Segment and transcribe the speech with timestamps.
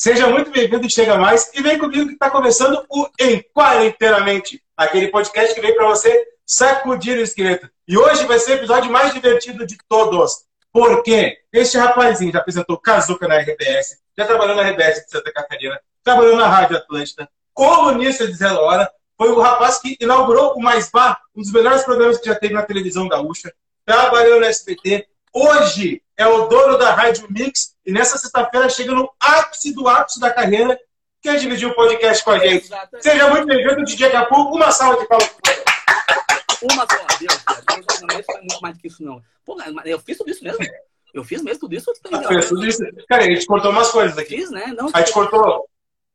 [0.00, 5.08] Seja muito bem-vindo, chega mais e vem comigo que está começando o Em Quarenteiramente, aquele
[5.08, 7.68] podcast que vem para você sacudir o esqueleto.
[7.88, 10.44] E hoje vai ser o episódio mais divertido de todos.
[10.72, 15.80] Porque este rapazinho já apresentou Kazuca na RBS, já trabalhou na RBS de Santa Catarina,
[16.04, 20.88] trabalhou na Rádio Atlântida, colunista de Zero Hora, foi o rapaz que inaugurou o Mais
[20.92, 23.52] Bar, um dos melhores programas que já teve na televisão gaúcha,
[23.84, 29.08] trabalhou no SBT, hoje é o dono da Rádio Mix e nessa sexta-feira chega no
[29.20, 30.78] ápice do ápice da carreira,
[31.22, 32.64] quer dividir o podcast com a gente.
[32.64, 33.02] Exatamente.
[33.04, 34.34] Seja muito bem-vindo, DJ Capu.
[34.34, 35.30] Uma salva de palmas.
[36.60, 39.22] Uma só, Deus, Deus não é muito mais do que isso, não.
[39.44, 40.58] Pô, eu fiz tudo isso mesmo.
[41.14, 41.92] Eu fiz mesmo tudo isso.
[42.12, 42.82] Ah, fez tudo isso.
[43.08, 44.36] Cara, a gente cortou umas coisas aqui.
[44.36, 44.74] Fiz, né?
[44.76, 45.68] Não, a gente cortou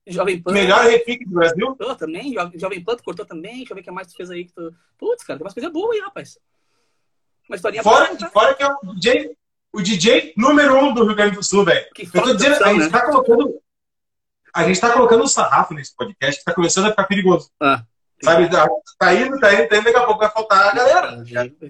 [0.06, 0.52] Jovem Pan.
[0.52, 1.78] Melhor repique do Brasil?
[1.80, 2.36] Eu também.
[2.56, 3.60] Jovem Pan, tu cortou também.
[3.60, 4.46] Deixa eu ver o que mais tu fez aí.
[4.46, 4.76] Que tu...
[4.98, 6.38] Putz, cara, tem umas coisas boas aí, rapaz.
[7.48, 8.30] Uma historinha fora, boa, tá?
[8.30, 9.36] fora que é o DJ,
[9.74, 11.86] o DJ número um do Rio Grande do Sul, velho.
[12.14, 12.90] Eu tô dizendo, opção, a gente né?
[12.90, 13.62] tá colocando.
[14.54, 17.50] A gente tá colocando um sarrafo nesse podcast tá começando a ficar perigoso.
[17.60, 17.84] Ah.
[18.24, 18.66] Sabe, tá,
[18.98, 21.24] tá indo, tá indo, tá indo, daqui a pouco vai faltar a galera.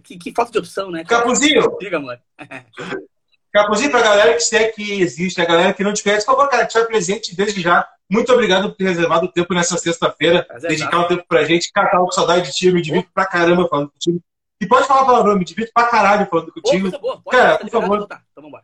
[0.03, 1.03] Que, que falta de opção, né?
[1.03, 1.77] Capuzinho!
[1.79, 2.19] Diga, amor.
[3.51, 6.49] Capuzinho, pra galera que segue que existe, a galera que não te conhece, por favor,
[6.49, 10.99] cara, te presente desde já muito obrigado por ter reservado o tempo nessa sexta-feira, dedicar
[10.99, 11.71] um tempo pra gente.
[11.71, 14.21] Cara, tava com saudade de ti, eu me divirto pra caramba falando contigo.
[14.61, 16.91] E pode falar palavrão, me divirto pra caralho falando contigo.
[16.91, 17.21] Pô, boa.
[17.21, 17.95] Pode, cara, por favor.
[17.95, 18.63] Então tá, então vambora.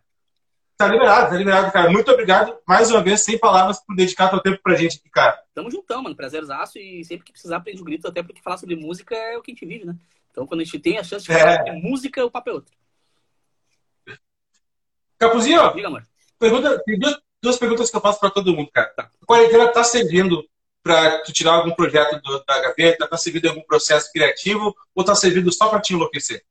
[0.77, 1.89] Tá liberado, tá liberado, cara.
[1.89, 5.43] Muito obrigado, mais uma vez, sem palavras, por dedicar teu tempo pra gente aqui, cara.
[5.53, 6.15] Tamo juntão, mano.
[6.15, 9.41] Prazerzaço e sempre que precisar, aprende o grito, até porque falar sobre música é o
[9.41, 9.93] que a gente vive, né?
[10.31, 11.73] Então, quando a gente tem a chance de falar é.
[11.73, 12.73] música, o papo é outro.
[15.17, 15.73] Capuzinho?
[15.73, 16.07] Diga, amor.
[16.39, 18.87] Pergunta, tem duas, duas perguntas que eu faço para todo mundo, cara.
[18.95, 19.09] Tá.
[19.21, 20.48] A quarentena está servindo
[20.83, 23.05] para tu tirar algum projeto do, da gaveta?
[23.05, 24.75] Está servindo em algum processo criativo?
[24.95, 26.43] Ou está servindo só para te enlouquecer?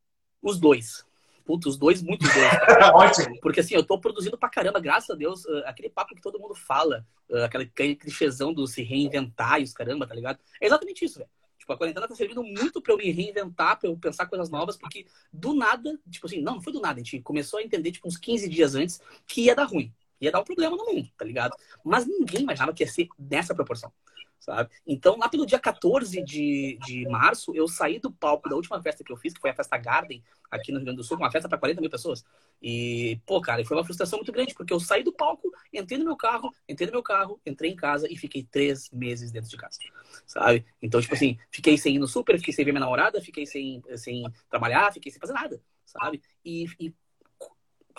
[0.43, 1.05] Os dois.
[1.45, 2.91] Putz, os dois, muito dois.
[2.95, 3.41] Ótimo.
[3.41, 6.39] Porque assim, eu tô produzindo pra caramba, graças a Deus, uh, aquele papo que todo
[6.39, 7.07] mundo fala,
[7.45, 10.39] aquele, aquele clichêzão do se reinventar e os caramba, tá ligado?
[10.61, 11.31] É exatamente isso, velho.
[11.59, 14.77] Tipo, a quarentena tá servindo muito pra eu me reinventar, pra eu pensar coisas novas,
[14.77, 17.93] porque do nada, tipo assim, não, não foi do nada, a gente começou a entender,
[17.93, 21.09] tipo, uns 15 dias antes que ia dar ruim ia dar um problema no mundo,
[21.17, 21.57] tá ligado?
[21.85, 23.93] Mas ninguém imaginava que ia ser nessa proporção,
[24.39, 24.71] sabe?
[24.87, 29.05] Então, lá pelo dia 14 de, de março, eu saí do palco da última festa
[29.05, 31.31] que eu fiz, que foi a festa Garden, aqui no Rio Grande do Sul, uma
[31.31, 32.25] festa para 40 mil pessoas.
[32.61, 36.05] E, pô, cara, foi uma frustração muito grande, porque eu saí do palco, entrei no
[36.05, 39.57] meu carro, entrei no meu carro, entrei em casa e fiquei três meses dentro de
[39.57, 39.79] casa,
[40.27, 40.65] sabe?
[40.83, 43.83] Então, tipo assim, fiquei sem ir no super, fiquei sem ver minha namorada, fiquei sem,
[43.97, 46.23] sem trabalhar, fiquei sem fazer nada, sabe?
[46.45, 46.95] E, e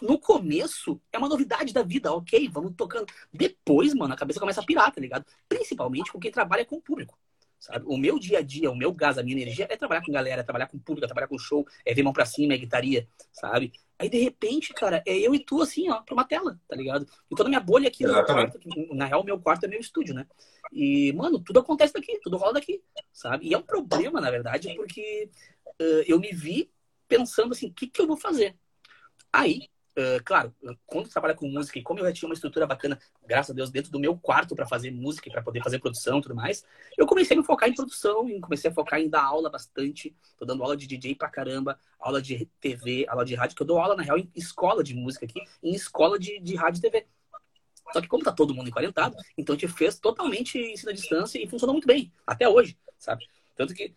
[0.01, 3.05] no começo é uma novidade da vida, ok, vamos tocando.
[3.33, 5.25] Depois, mano, a cabeça começa a pirar, tá ligado?
[5.47, 7.17] Principalmente com quem trabalha com o público.
[7.59, 7.83] Sabe?
[7.87, 10.41] O meu dia a dia, o meu gás, a minha energia é trabalhar com galera,
[10.41, 13.07] é trabalhar com público, é trabalhar com show, é ver mão pra cima, é guitaria,
[13.33, 13.73] sabe?
[13.97, 17.05] Aí, de repente, cara, é eu e tu, assim, ó, pra uma tela, tá ligado?
[17.29, 18.59] E toda a minha bolha aqui no meu quarto,
[18.93, 20.25] na real, meu quarto é meu estúdio, né?
[20.71, 22.81] E, mano, tudo acontece daqui, tudo rola daqui,
[23.11, 23.47] sabe?
[23.47, 25.29] E é um problema, na verdade, porque
[25.81, 26.71] uh, eu me vi
[27.09, 28.55] pensando assim, o que, que eu vou fazer?
[29.33, 29.67] Aí,
[29.99, 30.55] Uh, claro,
[30.85, 33.69] quando trabalha com música e como eu já tinha uma estrutura bacana, graças a Deus,
[33.69, 36.63] dentro do meu quarto para fazer música, para poder fazer produção e tudo mais,
[36.97, 40.15] eu comecei a me focar em produção e comecei a focar em dar aula bastante.
[40.37, 43.67] Tô dando aula de DJ pra caramba, aula de TV, aula de rádio, que eu
[43.67, 46.81] dou aula, na real, em escola de música aqui, em escola de, de rádio e
[46.81, 47.05] TV.
[47.91, 51.43] Só que como tá todo mundo enquarentado, então a gente fez totalmente ensino à distância
[51.43, 53.27] e funcionou muito bem, até hoje, sabe?
[53.53, 53.93] Tanto que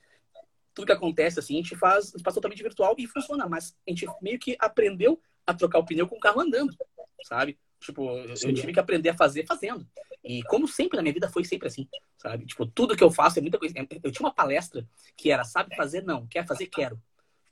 [0.74, 4.06] tudo que acontece assim, a gente faz, faz totalmente virtual e funciona, mas a gente
[4.20, 6.76] meio que aprendeu a trocar o pneu com o carro andando,
[7.24, 7.58] sabe?
[7.80, 9.86] Tipo, eu, tive que aprender a fazer fazendo.
[10.22, 12.46] E como sempre na minha vida foi sempre assim, sabe?
[12.46, 13.74] Tipo, tudo que eu faço é muita coisa.
[14.02, 14.86] Eu tinha uma palestra
[15.16, 17.00] que era sabe fazer não, quer fazer quero.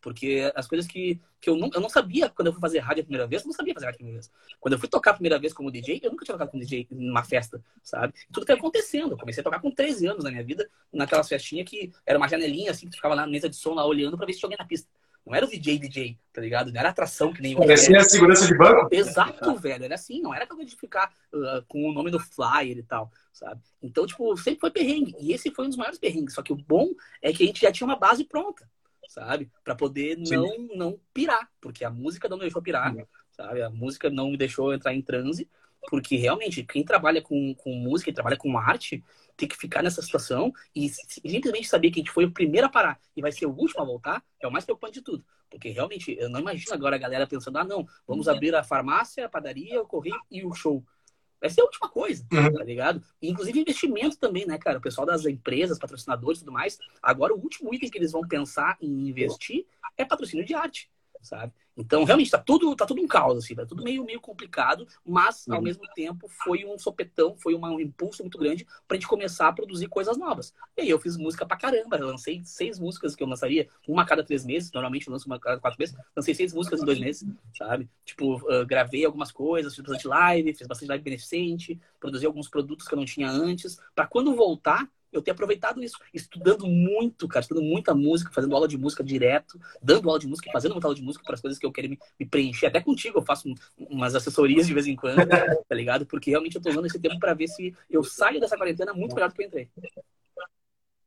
[0.01, 3.03] Porque as coisas que, que eu, não, eu não sabia quando eu fui fazer rádio
[3.03, 4.33] a primeira vez, eu não sabia fazer rádio a primeira vez.
[4.59, 6.87] Quando eu fui tocar a primeira vez como DJ, eu nunca tinha tocado como DJ
[6.91, 8.15] numa festa, sabe?
[8.33, 9.13] Tudo foi acontecendo.
[9.13, 12.29] Eu comecei a tocar com 13 anos na minha vida, naquelas festinhas que era uma
[12.29, 14.39] janelinha assim, que tu ficava lá na mesa de som lá olhando pra ver se
[14.39, 14.89] tinha alguém na pista.
[15.25, 16.73] Não era o DJ DJ, tá ligado?
[16.73, 18.89] Não era atração que nem Parecia a segurança de banco?
[18.91, 19.85] Exato, velho.
[19.85, 23.11] Era assim, não era coisa de ficar uh, com o nome do flyer e tal,
[23.33, 23.61] sabe?
[23.83, 25.15] Então, tipo, sempre foi perrengue.
[25.19, 26.35] E esse foi um dos maiores perrengues.
[26.35, 26.91] Só que o bom
[27.23, 28.69] é que a gente já tinha uma base pronta,
[29.09, 29.51] sabe?
[29.63, 31.49] Para poder não, não pirar.
[31.61, 33.05] Porque a música não me deixou pirar, Sim.
[33.31, 33.63] sabe?
[33.63, 35.49] A música não me deixou entrar em transe.
[35.89, 39.03] Porque realmente, quem trabalha com, com música e trabalha com arte
[39.37, 42.71] tem que ficar nessa situação e simplesmente saber que a gente foi o primeiro a
[42.71, 45.25] parar e vai ser o último a voltar é o mais preocupante de tudo.
[45.49, 48.35] Porque realmente, eu não imagino agora a galera pensando, ah, não, vamos uhum.
[48.35, 50.85] abrir a farmácia, a padaria, o correio e o show.
[51.41, 52.53] Vai ser a última coisa, uhum.
[52.53, 53.03] tá ligado?
[53.21, 54.79] Inclusive investimento também, né, cara?
[54.79, 56.79] O pessoal das empresas, patrocinadores e tudo mais.
[57.03, 59.67] Agora, o último item que eles vão pensar em investir
[59.97, 60.91] é patrocínio de arte.
[61.23, 61.53] Sabe?
[61.77, 65.47] Então, realmente, tá tudo, tá tudo um caos, assim, tá tudo meio, meio complicado, mas,
[65.49, 65.63] ao uhum.
[65.63, 69.53] mesmo tempo, foi um sopetão, foi uma, um impulso muito grande pra gente começar a
[69.53, 70.53] produzir coisas novas.
[70.77, 74.03] E aí eu fiz música pra caramba, eu lancei seis músicas que eu lançaria, uma
[74.03, 76.83] a cada três meses, normalmente eu lanço uma a cada quatro meses, lancei seis músicas
[76.83, 77.27] em dois meses,
[77.57, 77.89] sabe?
[78.05, 82.87] Tipo, uh, gravei algumas coisas, fiz bastante live, fiz bastante live beneficente, produzi alguns produtos
[82.87, 87.43] que eu não tinha antes, para quando voltar, eu tenho aproveitado isso, estudando muito, cara,
[87.43, 90.87] estudando muita música, fazendo aula de música direto, dando aula de música e fazendo muita
[90.87, 92.67] aula de música para as coisas que eu quero me, me, preencher.
[92.67, 95.17] Até contigo eu faço umas assessorias de vez em quando,
[95.69, 96.07] tá ligado?
[96.07, 99.15] Porque realmente eu tô usando esse tempo para ver se eu saio dessa quarentena muito
[99.15, 99.69] melhor do que eu entrei.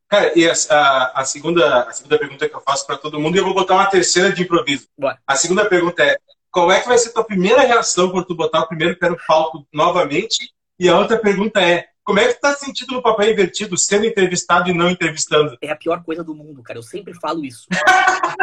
[0.07, 3.35] Cara, e a, a, a, segunda, a segunda pergunta que eu faço para todo mundo,
[3.35, 4.87] e eu vou botar uma terceira de improviso.
[4.95, 5.19] Bora.
[5.25, 6.19] A segunda pergunta é:
[6.51, 9.09] qual é que vai ser a tua primeira reação quando tu botar o primeiro pé
[9.09, 10.53] no palco novamente?
[10.77, 14.05] E a outra pergunta é: como é que tu tá sentindo no papel invertido, sendo
[14.05, 15.57] entrevistado e não entrevistando?
[15.61, 16.77] É a pior coisa do mundo, cara.
[16.77, 17.67] Eu sempre falo isso.
[17.71, 17.79] é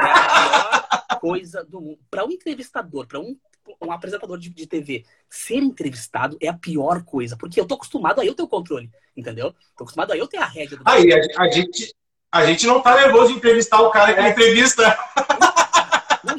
[0.03, 1.99] a pior coisa do mundo.
[2.11, 3.37] Para um entrevistador, para um,
[3.83, 7.37] um apresentador de, de, TV, ser entrevistado é a pior coisa.
[7.37, 9.55] Porque eu tô acostumado a eu ter o controle, entendeu?
[9.77, 10.83] Tô acostumado a eu ter a rédea do.
[10.87, 11.95] Aí, a, a, gente,
[12.33, 14.31] a gente não tá nervoso de entrevistar o cara que é.
[14.31, 14.99] entrevista.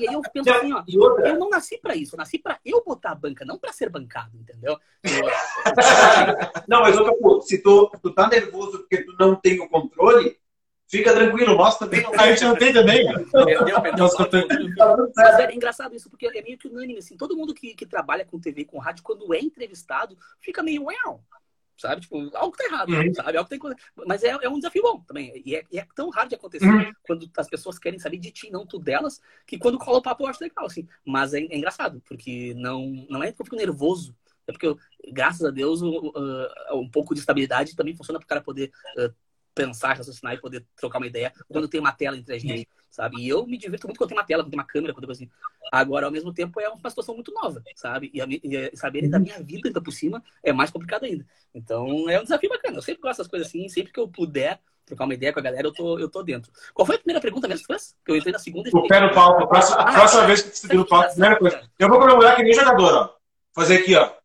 [0.02, 0.84] E aí eu penso assim, ó,
[1.20, 3.88] eu não nasci para isso, eu nasci para eu botar a banca, não para ser
[3.88, 4.76] bancado, entendeu?
[5.04, 5.12] Eu...
[6.68, 10.40] não, mas outra coisa, se tu, tu tá nervoso porque tu não tem o controle,
[10.88, 12.20] fica tranquilo, nós também não.
[12.20, 13.06] A gente não tem também.
[13.32, 14.10] Perdeu, perdeu.
[15.16, 18.26] Mas é engraçado isso, porque é meio que unânime, assim, todo mundo que, que trabalha
[18.26, 21.24] com TV, com rádio, quando é entrevistado, fica meio, uau,
[21.82, 22.02] sabe?
[22.02, 23.14] Tipo, algo tá errado, uhum.
[23.14, 23.38] sabe?
[23.38, 23.60] Algo tem
[24.08, 25.42] Mas é, é um desafio bom também.
[25.46, 26.92] E é, é tão raro de acontecer uhum.
[27.04, 30.24] quando as pessoas querem saber de ti, não tu delas, que quando cola o papo
[30.24, 30.88] eu acho legal, assim.
[31.06, 34.16] Mas é, é engraçado, porque não, não é que eu fico nervoso.
[34.48, 34.78] É porque, eu,
[35.12, 39.14] graças a Deus, uh, um pouco de estabilidade também funciona para o cara poder uh,
[39.54, 43.18] pensar, raciocinar e poder trocar uma ideia quando tem uma tela entre a gente, sabe?
[43.20, 45.30] E eu me divirto muito quando tem uma tela, quando tem uma câmera, quando assim.
[45.72, 48.12] Agora, ao mesmo tempo, é uma situação muito nova, sabe?
[48.14, 51.26] E, a, e saber da minha vida ainda por cima é mais complicado ainda.
[51.56, 52.78] Então, é um desafio bacana.
[52.78, 55.44] Eu sempre gosto dessas coisas assim, sempre que eu puder trocar uma ideia com a
[55.44, 56.52] galera, eu tô, eu tô dentro.
[56.74, 57.74] Qual foi a primeira pergunta mesmo que?
[58.06, 58.76] Que eu entrei na segunda e...
[58.76, 59.44] O pé no palco.
[59.44, 61.62] A próxima, ah, próxima vez que você no palco, primeira coisa.
[61.80, 63.16] Eu vou comemorar que nem jogador, ó.
[63.54, 64.21] Fazer aqui, ó.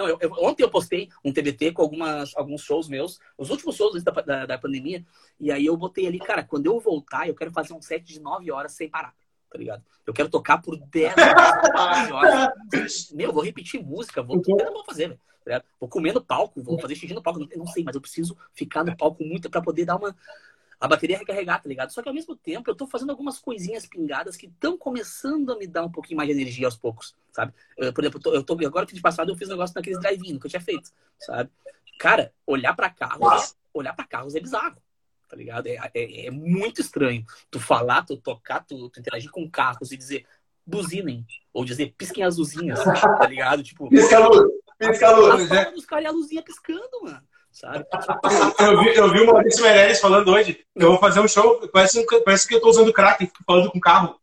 [0.00, 3.76] Não, eu, eu, ontem eu postei um TBT com algumas, alguns shows meus, os últimos
[3.76, 5.04] shows antes da, da, da, pandemia,
[5.38, 8.18] e aí eu botei ali, cara, quando eu voltar, eu quero fazer um set de
[8.18, 9.14] 9 horas sem parar,
[9.50, 9.84] tá ligado?
[10.06, 11.12] Eu quero tocar por 10
[12.10, 13.10] horas.
[13.12, 15.20] Meu, vou repetir música, vou, eu não vou fazer, velho.
[15.44, 18.00] Tá vou comer no palco, vou fazer xixi no palco, não, não sei, mas eu
[18.00, 20.16] preciso ficar no palco muito para poder dar uma
[20.80, 21.92] a bateria recarregar, tá ligado?
[21.92, 25.58] Só que ao mesmo tempo eu tô fazendo algumas coisinhas pingadas que estão começando a
[25.58, 27.52] me dar um pouquinho mais de energia aos poucos, sabe?
[27.76, 29.74] Eu, por exemplo, eu tô, eu tô agora que de passado eu fiz um negócio
[29.76, 31.50] naqueles drive-in que eu tinha feito, sabe?
[31.98, 34.80] Cara, olhar para carros, olhar para carros é bizarro.
[35.28, 35.66] Tá ligado?
[35.68, 37.24] É, é, é, muito estranho.
[37.50, 40.26] Tu falar, tu tocar, tu, tu interagir com carros e dizer
[40.66, 41.24] buzinem.
[41.52, 43.62] Ou dizer pisquem as luzinhas, tá ligado?
[43.62, 43.88] Tipo.
[43.88, 44.50] Pisca a luz.
[44.76, 45.52] Pisca a luz.
[45.52, 47.84] A, a dos caras a luzinha piscando, mano sabe?
[48.60, 52.04] eu, vi, eu vi o Maurício Meirelles falando hoje, eu vou fazer um show, parece,
[52.24, 54.20] parece que eu tô usando crack, falando com carro.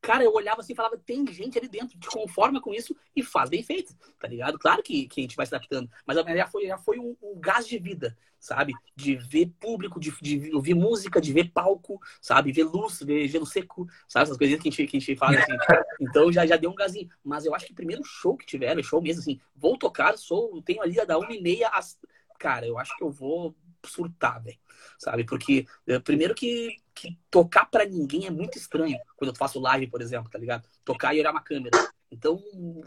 [0.00, 3.22] Cara, eu olhava assim e falava, tem gente ali dentro, te conforma com isso e
[3.22, 4.58] faz bem feito, tá ligado?
[4.58, 7.38] Claro que, que a gente vai se adaptando, mas já foi, já foi um, um
[7.40, 8.72] gás de vida, sabe?
[8.94, 12.52] De ver público, de, de ouvir música, de ver palco, sabe?
[12.52, 14.24] Ver luz, ver gelo seco, sabe?
[14.24, 15.84] Essas coisinhas que a gente, que a gente fala assim.
[16.00, 17.08] Então já, já deu um gazinho.
[17.24, 20.62] Mas eu acho que o primeiro show que tiveram, show mesmo assim, vou tocar, sou,
[20.62, 21.98] tenho ali da uma e meia às
[22.38, 24.58] cara, eu acho que eu vou surtar, velho.
[24.98, 25.24] Sabe?
[25.24, 28.98] Porque, eh, primeiro que, que tocar para ninguém é muito estranho.
[29.16, 30.68] Quando eu faço live, por exemplo, tá ligado?
[30.84, 31.76] Tocar e olhar uma câmera.
[32.10, 32.42] Então,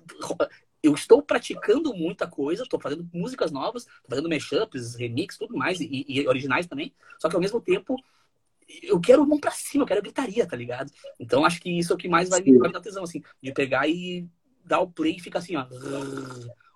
[0.83, 5.79] eu estou praticando muita coisa, estou fazendo músicas novas, tô fazendo mashups, remix, tudo mais,
[5.79, 6.93] e, e, originais também.
[7.19, 7.95] Só que ao mesmo tempo,
[8.81, 10.91] eu quero mão pra cima, eu quero gritaria, tá ligado?
[11.19, 13.21] Então acho que isso é o que mais vai me, vai me dar tesão, assim,
[13.41, 14.27] de pegar e
[14.65, 15.67] dar o play e ficar assim, ó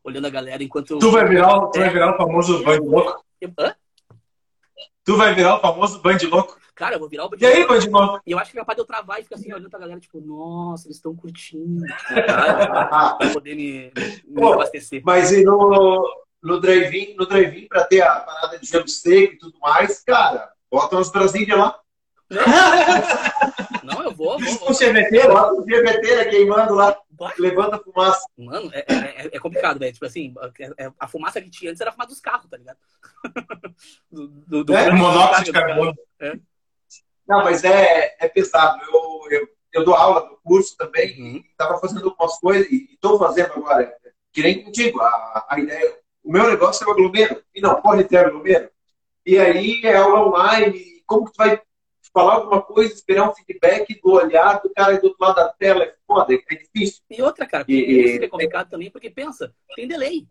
[0.06, 1.00] olhando a galera enquanto.
[1.00, 3.26] Tu vai virar, tu vai virar o famoso band louco?
[3.60, 3.76] Hã?
[5.04, 6.58] Tu vai virar o famoso band louco?
[6.76, 8.22] Cara, eu vou virar o band E aí, band louco?
[8.26, 10.00] E eu acho que é capaz de eu travar e ficar assim, olhando pra galera,
[10.00, 11.84] tipo, nossa, eles estão curtindo.
[12.14, 13.92] pra poder me,
[14.26, 15.02] me Pô, abastecer.
[15.04, 16.08] Mas e no,
[16.44, 20.50] no drive-in, no drive pra ter a parada de jump steak e tudo mais, cara,
[20.72, 21.80] bota umas Brasília lá.
[23.84, 24.54] Não, eu vou, vou.
[24.56, 24.72] vou.
[24.72, 26.98] O CVT, bota o CVT queimando lá.
[27.40, 28.26] Levanta a fumaça.
[28.38, 29.94] Mano, é, é, é complicado, velho.
[29.94, 30.34] Tipo assim,
[30.78, 32.78] é, a fumaça que tinha antes era a fumaça dos carros, tá ligado?
[34.12, 35.94] do, do, do é, monóxido de carbono.
[36.20, 36.34] É.
[37.28, 38.82] Não, mas é, é pesado.
[38.84, 41.44] Eu, eu, eu dou aula no curso também, uhum.
[41.50, 43.94] estava fazendo algumas coisas, e estou fazendo agora,
[44.32, 45.98] que nem contigo, a, a ideia.
[46.24, 48.70] O meu negócio é o aglomero, e não pode ter aglomero.
[49.26, 51.62] E aí é aula online, como que tu vai
[52.16, 55.84] falar alguma coisa, esperar um feedback do olhar do cara do outro lado da tela.
[55.84, 57.04] É foda, é difícil.
[57.10, 60.26] E outra, cara, e, é complicado também, porque pensa, tem delay.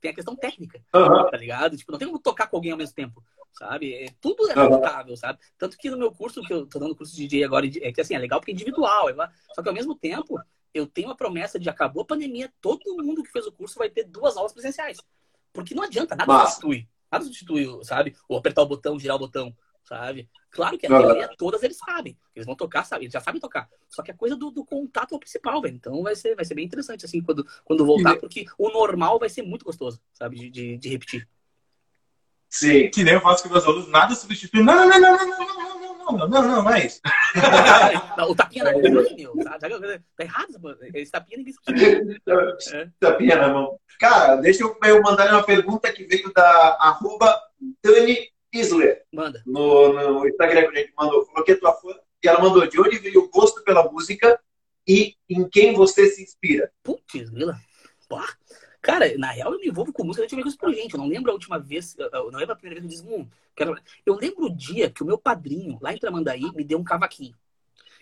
[0.00, 1.30] Tem a questão técnica, uhum.
[1.30, 1.76] tá ligado?
[1.76, 3.94] Tipo, não tem como tocar com alguém ao mesmo tempo, sabe?
[3.94, 5.16] É, tudo é adaptável, uhum.
[5.16, 5.38] sabe?
[5.56, 8.00] Tanto que no meu curso, que eu tô dando curso de DJ agora, é que
[8.00, 9.14] assim, é legal porque é individual, é
[9.54, 10.40] só que ao mesmo tempo,
[10.74, 13.88] eu tenho a promessa de acabou a pandemia, todo mundo que fez o curso vai
[13.88, 14.98] ter duas aulas presenciais.
[15.52, 16.50] Porque não adianta, nada Mas...
[16.50, 16.88] substitui.
[17.10, 18.14] Nada substitui, sabe?
[18.28, 20.28] Ou apertar o botão, girar o botão, sabe?
[20.50, 22.16] Claro que a teoria, todas eles sabem.
[22.34, 23.04] Eles vão tocar, sabe?
[23.04, 23.68] Eles já sabem tocar.
[23.88, 25.76] Só que a coisa do, do contato é o principal, velho.
[25.76, 29.28] Então vai ser, vai ser bem interessante, assim, quando, quando voltar, porque o normal vai
[29.28, 30.36] ser muito gostoso, sabe?
[30.36, 31.28] De, de, de repetir.
[32.48, 32.90] Sim.
[32.90, 34.62] Que nem eu faço com meus alunos, nada substitui.
[34.62, 37.00] Não, não, não, não, não, não, não, não não, não, não, mas.
[38.28, 39.36] o tapinha na mão, meu.
[39.44, 40.78] Tá, tá errado, mano.
[40.94, 42.88] Esse tapinha ninguém se é.
[42.98, 43.78] Tapinha na mão.
[43.98, 47.38] Cara, deixa eu, eu mandar uma pergunta que veio da arroba
[47.82, 49.04] Dani Isler.
[49.12, 49.42] Manda.
[49.46, 51.24] No, no Instagram que a gente mandou.
[51.26, 51.94] Falou que é tua fã.
[52.22, 54.40] E ela mandou de onde veio o gosto pela música
[54.86, 56.72] e em quem você se inspira.
[56.82, 57.56] Putz, Vila.
[58.08, 58.26] Pá.
[58.80, 60.94] Cara, na real eu me envolvo com música eu por gente.
[60.94, 63.22] Eu não lembro a última vez, eu não lembro a primeira vez que eu disse,
[63.22, 63.76] hum, quero...
[64.06, 67.34] Eu lembro o dia que o meu padrinho, lá em Tramandaí, me deu um cavaquinho.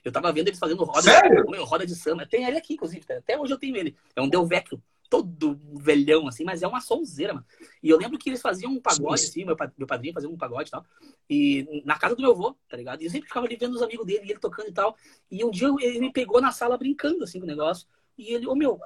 [0.05, 1.45] Eu tava vendo eles fazendo roda, Sério?
[1.65, 2.25] roda de samba.
[2.25, 3.05] Tem ele aqui, inclusive.
[3.13, 3.97] Até hoje eu tenho ele.
[4.15, 7.47] É um Delvecchio todo velhão, assim, mas é uma sonzeira, mano.
[7.83, 10.69] E eu lembro que eles faziam um pagode, assim, meu, meu padrinho fazia um pagode
[10.69, 10.85] e tal.
[11.29, 13.03] E na casa do meu avô, tá ligado?
[13.03, 14.97] E eu sempre ficava ali vendo os amigos dele, e ele tocando e tal.
[15.31, 17.87] E um dia ele me pegou na sala brincando, assim, com o negócio.
[18.19, 18.81] E ele, ô oh, meu,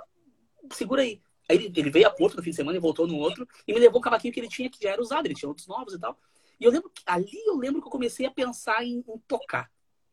[0.72, 1.20] segura aí.
[1.48, 3.46] Aí ele, ele, veio a Porto no fim de semana e voltou no outro.
[3.66, 5.66] E me levou o cavaquinho que ele tinha, que já era usado, ele tinha outros
[5.66, 6.18] novos e tal.
[6.60, 9.70] E eu lembro que ali eu lembro que eu comecei a pensar em, em tocar,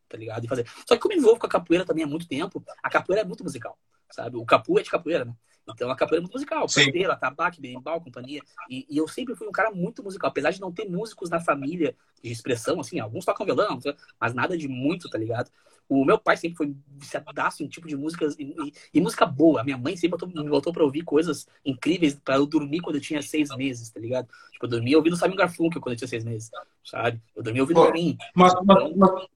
[0.07, 0.45] tá ligado?
[0.45, 0.67] E fazer.
[0.87, 3.21] Só que como eu me envolvo com a capoeira também há muito tempo, a capoeira
[3.21, 3.77] é muito musical,
[4.09, 4.37] sabe?
[4.37, 5.35] O capu é de capoeira, né?
[5.69, 8.41] Então a capoeira é muito musical, pandeiro, atabaque, berimbau, companhia.
[8.69, 11.39] E, e, eu sempre fui um cara muito musical, apesar de não ter músicos na
[11.39, 13.79] família de expressão, assim, alguns tocam violão,
[14.19, 15.51] mas nada de muito, tá ligado?
[15.89, 19.61] O meu pai sempre foi viciadaço em tipo de músicas e, e, e, música boa.
[19.61, 22.97] A minha mãe sempre botou, me voltou pra ouvir coisas incríveis para eu dormir quando
[22.97, 24.27] eu tinha seis meses, tá ligado?
[24.51, 26.51] Tipo, eu dormia ouvindo Simon Garfunkel quando eu tinha seis meses,
[26.83, 27.21] sabe?
[27.33, 27.83] Eu dormia ouvindo Pô,
[28.35, 29.27] Mas, mas, mas,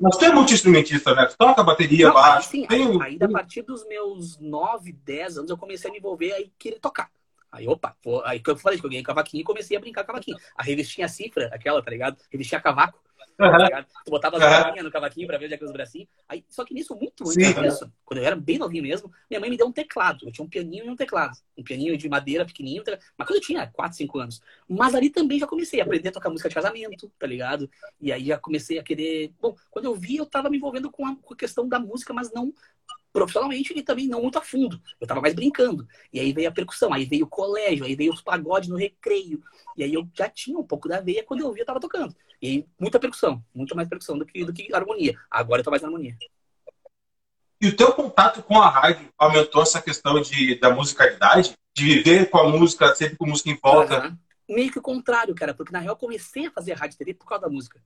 [0.00, 1.26] mas tu é multi-instrumentista, né?
[1.26, 2.50] Tu toca bateria, Não, baixo.
[2.50, 2.82] Sim, tem...
[2.82, 6.52] aí, aí, a partir dos meus nove, dez anos eu comecei a me envolver aí
[6.58, 7.10] querer tocar.
[7.50, 10.04] Aí, opa, pô, aí que eu falei que eu ganhei cavaquinho e comecei a brincar
[10.04, 10.36] cavaquinho.
[10.54, 12.18] A revistinha cifra, aquela, tá ligado?
[12.30, 13.00] Revistinha cavaco.
[13.40, 13.84] Uhum.
[14.04, 14.82] Tu botava as uhum.
[14.82, 16.08] no cavaquinho pra ver onde é que os bracinhos.
[16.28, 19.48] Aí, só que nisso, muito antes disso, quando eu era bem novinho mesmo, minha mãe
[19.48, 20.26] me deu um teclado.
[20.26, 21.36] Eu tinha um pianinho e um teclado.
[21.56, 22.82] Um pianinho de madeira pequenininho,
[23.16, 24.42] mas quando eu tinha 4, 5 anos.
[24.68, 27.70] Mas ali também já comecei a aprender a tocar música de casamento, tá ligado?
[28.00, 29.32] E aí já comecei a querer.
[29.40, 32.12] Bom, quando eu vi, eu tava me envolvendo com a, com a questão da música,
[32.12, 32.52] mas não
[33.12, 34.80] profissionalmente e também não muito a fundo.
[35.00, 35.86] Eu tava mais brincando.
[36.12, 39.42] E aí veio a percussão, aí veio o colégio, aí veio os pagodes no recreio.
[39.76, 42.14] E aí eu já tinha um pouco da veia, quando eu vi eu tava tocando.
[42.40, 45.18] E muita percussão, muito mais percussão do que, do que harmonia.
[45.30, 46.16] Agora eu tô mais na harmonia.
[47.60, 51.54] E o teu contato com a rádio aumentou essa questão de, da musicalidade?
[51.74, 54.08] De viver com a música, sempre com música em volta?
[54.08, 54.18] Uhum.
[54.48, 57.26] Meio que o contrário, cara, porque na real eu comecei a fazer rádio TV por
[57.26, 57.80] causa da música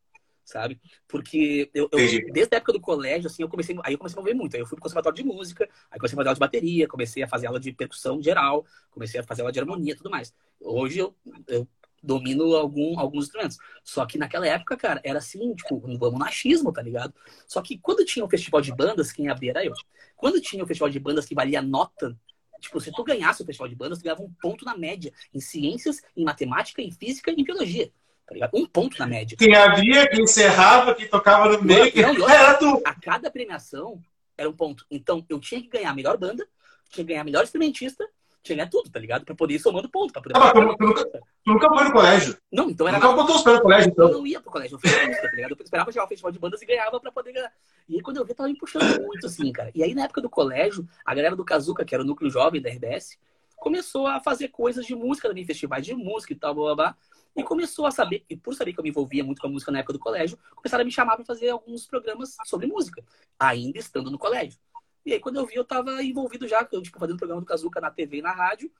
[0.44, 0.80] sabe?
[1.08, 4.20] Porque eu, eu, desde a época do colégio, assim, eu comecei, aí eu comecei a
[4.20, 4.54] mover muito.
[4.54, 7.22] Aí eu fui pro conservatório de música, aí comecei a fazer aula de bateria, comecei
[7.22, 10.34] a fazer aula de percussão geral, comecei a fazer aula de harmonia, tudo mais.
[10.60, 11.14] Hoje eu,
[11.48, 11.66] eu
[12.02, 13.58] domino algum, alguns instrumentos.
[13.84, 17.14] Só que naquela época, cara, era assim, tipo, vamos no achismo, tá ligado?
[17.46, 19.72] Só que quando tinha o um festival de bandas, quem abria era eu.
[20.16, 22.16] Quando tinha o um festival de bandas que valia nota,
[22.60, 25.40] tipo, se tu ganhasse o festival de bandas, tu ganhava um ponto na média em
[25.40, 27.92] ciências, em matemática, em física e em biologia
[28.26, 28.50] tá ligado?
[28.54, 29.36] Um ponto na média.
[29.36, 32.80] Quem havia, quem encerrava, quem tocava no meio, não, era tu.
[32.84, 34.00] A cada premiação
[34.36, 34.86] era um ponto.
[34.90, 36.46] Então, eu tinha que ganhar a melhor banda,
[36.88, 38.08] tinha que ganhar a melhor instrumentista,
[38.42, 39.24] tinha que ganhar tudo, tá ligado?
[39.24, 40.12] Pra poder ir somando ponto.
[40.12, 40.36] Pra poder...
[40.36, 42.36] Ah, tu, tu, nunca, tu nunca foi no colégio?
[42.52, 42.98] Não, então era...
[42.98, 44.08] Nunca botou os pés no colégio, então?
[44.08, 45.56] Eu não ia pro colégio, eu fui música, tá ligado?
[45.58, 47.52] Eu esperava chegar ao festival de bandas e ganhava pra poder ganhar.
[47.88, 49.70] E aí, quando eu vi, tava me puxando muito, assim, cara.
[49.74, 52.60] E aí, na época do colégio, a galera do Kazuca, que era o núcleo jovem
[52.60, 53.16] da RBS,
[53.56, 56.96] começou a fazer coisas de música também, festivais de música e tal, blá, blá, blá.
[57.34, 59.72] E começou a saber, e por saber que eu me envolvia muito com a música
[59.72, 63.02] na época do colégio, começaram a me chamar para fazer alguns programas sobre música,
[63.38, 64.58] ainda estando no colégio.
[65.04, 67.80] E aí, quando eu vi, eu estava envolvido já, eu, tipo, fazendo programa do Kazuca
[67.80, 68.70] na TV e na rádio,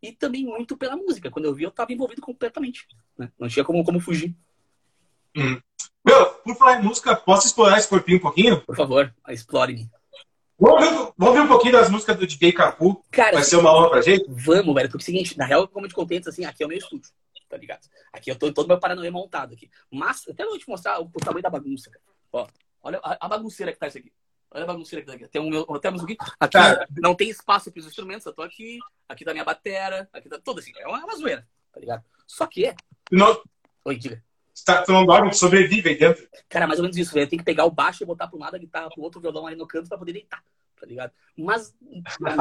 [0.00, 1.30] e também muito pela música.
[1.30, 2.86] Quando eu vi, eu estava envolvido completamente.
[3.18, 3.30] Né?
[3.38, 4.34] Não tinha como, como fugir.
[5.36, 5.60] Hum.
[6.04, 8.60] Meu, por falar em música, posso explorar esse corpinho um pouquinho?
[8.60, 9.90] Por favor, explore-me.
[10.58, 13.04] Vamos ouvir, vamos ouvir um pouquinho das músicas do DJ Capu.
[13.10, 14.24] Cara, Vai ser uma honra pra gente?
[14.28, 14.88] Vamos, velho.
[14.88, 16.78] Porque é o seguinte, na real, como eu te contei, assim, aqui é o meu
[16.78, 17.10] estúdio
[17.52, 17.86] tá ligado?
[18.10, 19.70] Aqui eu tô todo meu paranoia montado aqui.
[19.90, 22.02] Mas, até vou te mostrar o, o tamanho da bagunça, cara.
[22.32, 22.48] Ó,
[22.82, 24.10] olha a, a, bagunceira que tá isso aqui.
[24.54, 25.28] Olha a bagunceira que tá aqui.
[25.28, 26.16] Tem um meu, temos aqui.
[26.38, 26.58] Aqui
[27.00, 28.78] não tem espaço para os instrumentos, eu tô aqui.
[29.08, 30.72] Aqui tá minha batera, aqui tá tudo assim.
[30.78, 32.04] É uma, é uma zoeira, tá ligado?
[32.26, 32.74] Só que.
[33.10, 33.42] Não...
[33.84, 34.22] Oi, diga.
[34.64, 36.28] Tá, tu não dorme, tu sobrevive aí dentro.
[36.48, 37.28] Cara, mais ou menos isso, velho.
[37.28, 39.46] Tem que pegar o baixo e botar pra um lado a guitarra, pro outro violão
[39.46, 40.44] ali no canto pra poder deitar,
[40.78, 41.12] tá ligado?
[41.36, 41.74] Mas.
[42.20, 42.36] Né,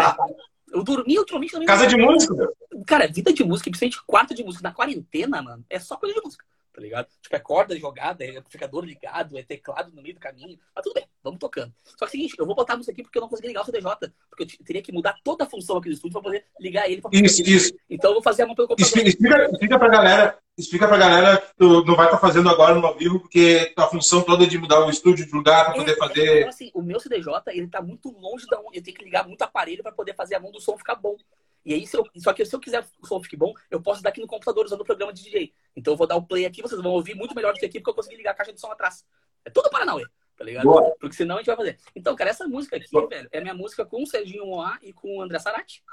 [0.73, 1.67] eu dormi ultimamente também.
[1.67, 2.53] Casa de música, meu.
[2.85, 6.21] Cara, vida de música, principalmente quarto de música na quarentena, mano, é só coisa de
[6.21, 7.07] música tá ligado?
[7.21, 10.57] Tipo, é corda jogada, é amplificador ligado, é teclado no meio do caminho.
[10.75, 11.73] Mas tudo bem, vamos tocando.
[11.83, 13.61] Só que é o seguinte, eu vou botar música aqui porque eu não consegui ligar
[13.61, 14.11] o CDJ.
[14.29, 17.01] Porque eu teria que mudar toda a função aqui do estúdio pra poder ligar ele.
[17.01, 17.73] Pra isso, isso.
[17.89, 19.05] Então eu vou fazer a mão pelo computador.
[19.05, 22.75] Explica, explica pra galera, explica pra galera que tu não vai estar tá fazendo agora
[22.75, 25.75] no ao vivo, porque a função toda é de mudar o estúdio de lugar pra
[25.75, 26.37] poder é, fazer.
[26.39, 29.27] Então, assim, o meu CDJ, ele tá muito longe da onde eu tenho que ligar
[29.27, 31.15] muito aparelho pra poder fazer a mão do som ficar bom.
[31.63, 33.81] E aí, se eu, só que se eu quiser que o som fique bom, eu
[33.81, 35.53] posso dar aqui no computador usando o programa de DJ.
[35.75, 37.79] Então eu vou dar o play aqui, vocês vão ouvir muito melhor do que aqui,
[37.79, 39.05] porque eu consegui ligar a caixa de som atrás.
[39.45, 40.05] É tudo Paranauê,
[40.37, 40.63] tá ligado?
[40.63, 40.95] Boa.
[40.99, 41.79] Porque senão a gente vai fazer.
[41.95, 43.07] Então, cara, essa música aqui, Boa.
[43.07, 45.83] velho, é minha música com o Serginho Moá e com o André Sarati,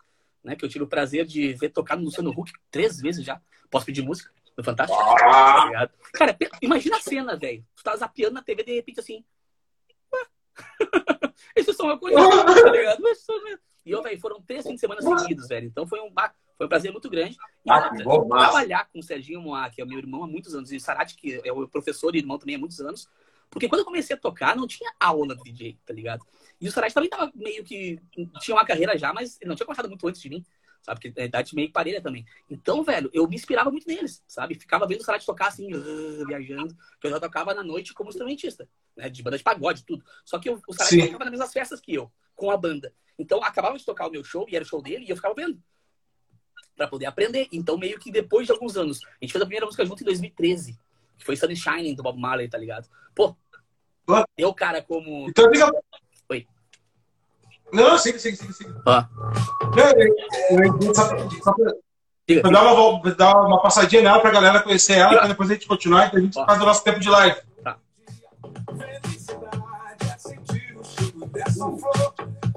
[0.42, 0.56] né?
[0.56, 3.40] Que eu tive o prazer de ver tocar no Luciano Huck três vezes já.
[3.70, 4.32] Posso pedir música?
[4.56, 5.00] No Fantástico?
[5.00, 5.87] Ah.
[5.87, 7.64] Tá cara, imagina a cena, velho.
[7.76, 9.25] Tu tá zapeando na TV de repente assim.
[11.54, 13.00] Esse som eu conheço, tá ligado?
[13.00, 13.25] Mas,
[13.88, 15.66] e eu, velho, foram três fins de semana seguidos, velho.
[15.66, 16.12] Então foi um,
[16.59, 17.38] foi um prazer muito grande.
[17.64, 17.90] E ah,
[18.28, 20.80] trabalhar com o Serginho Moá, que é o meu irmão há muitos anos, e o
[20.80, 23.09] Sarati, que é o professor e irmão também há muitos anos.
[23.49, 26.23] Porque quando eu comecei a tocar, não tinha aula de DJ, tá ligado?
[26.61, 27.99] E o Sarati também tava meio que.
[28.40, 30.45] Tinha uma carreira já, mas ele não tinha começado muito antes de mim,
[30.88, 31.00] sabe?
[31.00, 32.25] Porque a idade meio parelha também.
[32.49, 34.54] Então, velho, eu me inspirava muito neles, sabe?
[34.54, 36.75] Ficava vendo o Sarati tocar assim, uh, viajando.
[36.92, 39.09] Porque eu já tocava na noite como instrumentista, né?
[39.09, 40.04] De banda de pagode, tudo.
[40.25, 41.07] Só que eu, o Sarati Sim.
[41.07, 42.92] tocava nas mesmas festas que eu, com a banda.
[43.18, 45.35] Então, acabava de tocar o meu show, e era o show dele, e eu ficava
[45.35, 45.61] vendo.
[46.76, 47.49] para poder aprender.
[47.52, 49.04] Então, meio que depois de alguns anos.
[49.04, 50.78] A gente fez a primeira música junto em 2013.
[51.18, 52.88] Que foi Sunshine, do Bob Marley, tá ligado?
[53.14, 53.37] Pô,
[54.37, 55.28] eu, cara, como...
[55.28, 55.71] Então, fica...
[57.73, 58.53] Não, siga, siga, siga.
[58.53, 58.83] siga.
[58.87, 59.09] Ah.
[59.77, 61.09] Não, eu, eu, só,
[61.43, 61.73] só pra...
[62.29, 65.67] Diga, dar, uma, dar uma passadinha nela pra galera conhecer ela, pra depois a gente
[65.67, 67.37] continuar, então a gente faz o nosso tempo de live.
[67.65, 67.79] Tá.
[68.77, 72.15] Felicidade é sentir o cheiro dessa flor.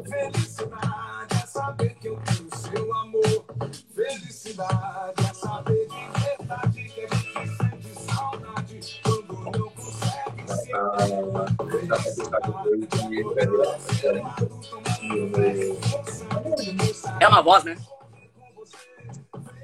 [0.09, 3.45] Felicidade é saber que eu tenho seu amor.
[3.95, 6.80] Felicidade é saber de verdade
[17.19, 17.77] É uma voz, né?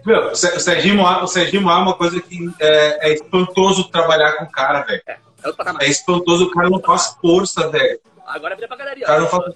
[0.06, 4.52] Meu, o Serginho o Serginho é uma coisa que é, é espantoso trabalhar com o
[4.52, 5.02] cara, velho.
[5.06, 8.00] É, é, é espantoso, o cara não faz força, velho.
[8.26, 9.04] Agora vira pra galeria.
[9.04, 9.56] O cara não faz...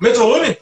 [0.00, 0.58] Metrolume?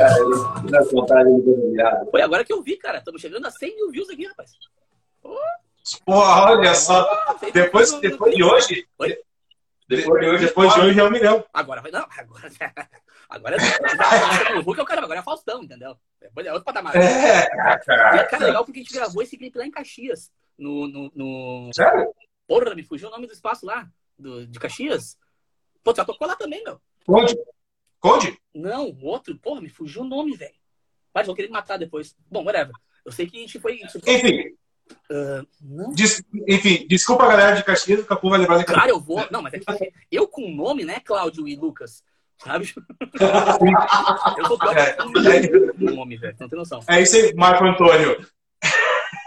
[0.00, 2.98] Cara, ele na vontade de Foi agora que eu vi, cara.
[2.98, 4.52] Estamos chegando a 100 mil views aqui, rapaz.
[5.22, 5.36] Oh.
[6.06, 7.06] Porra, olha só.
[7.28, 8.88] Oh, depois, depois de hoje.
[8.98, 9.18] Oi?
[9.86, 11.44] Depois de hoje, depois de hoje é um milhão.
[11.52, 11.90] Agora vai.
[11.90, 12.48] Não, agora.
[13.28, 15.96] Agora é o Hulk é o cara, agora é Faustão, entendeu?
[16.20, 16.96] Depois é outro patamar.
[16.96, 17.46] É,
[17.78, 18.16] cara.
[18.16, 20.32] E cara legal porque a gente gravou esse clipe lá em Caxias.
[20.58, 20.88] No.
[20.88, 21.70] no, no...
[21.72, 22.12] Sério?
[22.48, 25.16] Porra, me fugiu o nome do espaço lá, do, de Caxias.
[25.84, 26.80] Pô, já tocou lá também, meu.
[27.06, 27.36] Conde?
[28.00, 28.38] Conde?
[28.54, 30.54] Não, o outro, porra, me fugiu o nome, velho.
[31.14, 32.16] Mas vão querer me matar depois.
[32.30, 32.74] Bom, whatever.
[33.04, 33.80] Eu sei que a gente foi.
[34.06, 34.56] Enfim.
[35.08, 39.24] Uh, Des, enfim, desculpa a galera de Caxias, o Capu vai levar Claro, eu vou.
[39.30, 42.02] Não, mas é que eu com o nome, né, Cláudio e Lucas?
[42.38, 42.72] Sabe?
[44.38, 44.96] eu sou pior é, é,
[45.78, 46.36] nome, velho.
[46.40, 46.80] Não tem noção.
[46.88, 48.26] É isso aí, Marco Antônio.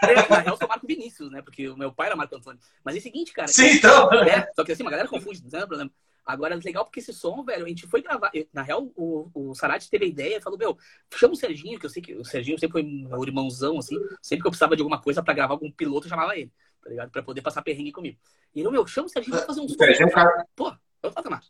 [0.04, 1.42] É, na real, eu sou Marco Vinícius, né?
[1.42, 2.60] Porque o meu pai era Marco Antônio.
[2.84, 3.48] Mas é o seguinte, cara.
[3.48, 4.12] Sim, então.
[4.24, 5.92] É, só que assim, uma galera confunde, não é problema.
[6.26, 8.32] Agora, legal porque esse som, velho, a gente foi gravar.
[8.54, 10.78] Na real, o, o Sarati teve a ideia e falou: Meu,
[11.14, 13.98] chama o Serginho, que eu sei que o Serginho sempre foi meu irmãozão, assim.
[14.22, 16.90] Sempre que eu precisava de alguma coisa pra gravar algum piloto, eu chamava ele, tá
[16.90, 17.12] ligado?
[17.12, 18.18] Pra poder passar perrengue comigo.
[18.56, 19.76] E ele, meu, chama o Serginho pra fazer um som.
[19.76, 20.48] Serginho é um cara.
[20.56, 21.44] Pô, é outro patamar.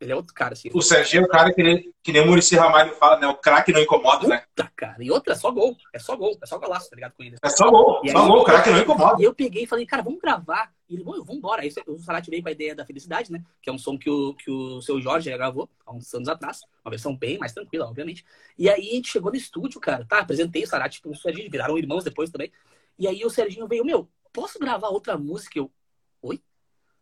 [0.00, 0.70] Ele é outro cara, assim.
[0.72, 3.26] O Serginho é o cara que nem, que nem o Murici Ramalho fala, né?
[3.26, 4.44] O craque não incomoda, né?
[4.54, 5.02] Puta, cara.
[5.02, 5.76] E outra, é só gol.
[5.92, 6.38] É só gol.
[6.42, 7.12] É só golaço, tá ligado?
[7.12, 7.36] Com ele.
[7.42, 8.00] É só gol.
[8.04, 8.40] E só aí, gol.
[8.40, 9.20] O craque não incomoda.
[9.20, 10.72] E eu peguei e falei, cara, vamos gravar.
[10.88, 11.62] E ele, bom, vamos embora.
[11.62, 13.42] Aí o Salati veio com a ideia da felicidade, né?
[13.60, 16.28] Que é um som que o, que o seu Jorge já gravou há uns anos
[16.28, 16.60] atrás.
[16.84, 18.24] Uma versão bem mais tranquila, obviamente.
[18.56, 20.04] E aí a gente chegou no estúdio, cara.
[20.04, 21.50] Tá, apresentei o Salati pro Serginho.
[21.50, 22.52] Viraram irmãos depois também.
[22.98, 25.58] E aí o Serginho veio, meu, posso gravar outra música?
[25.58, 25.70] Eu?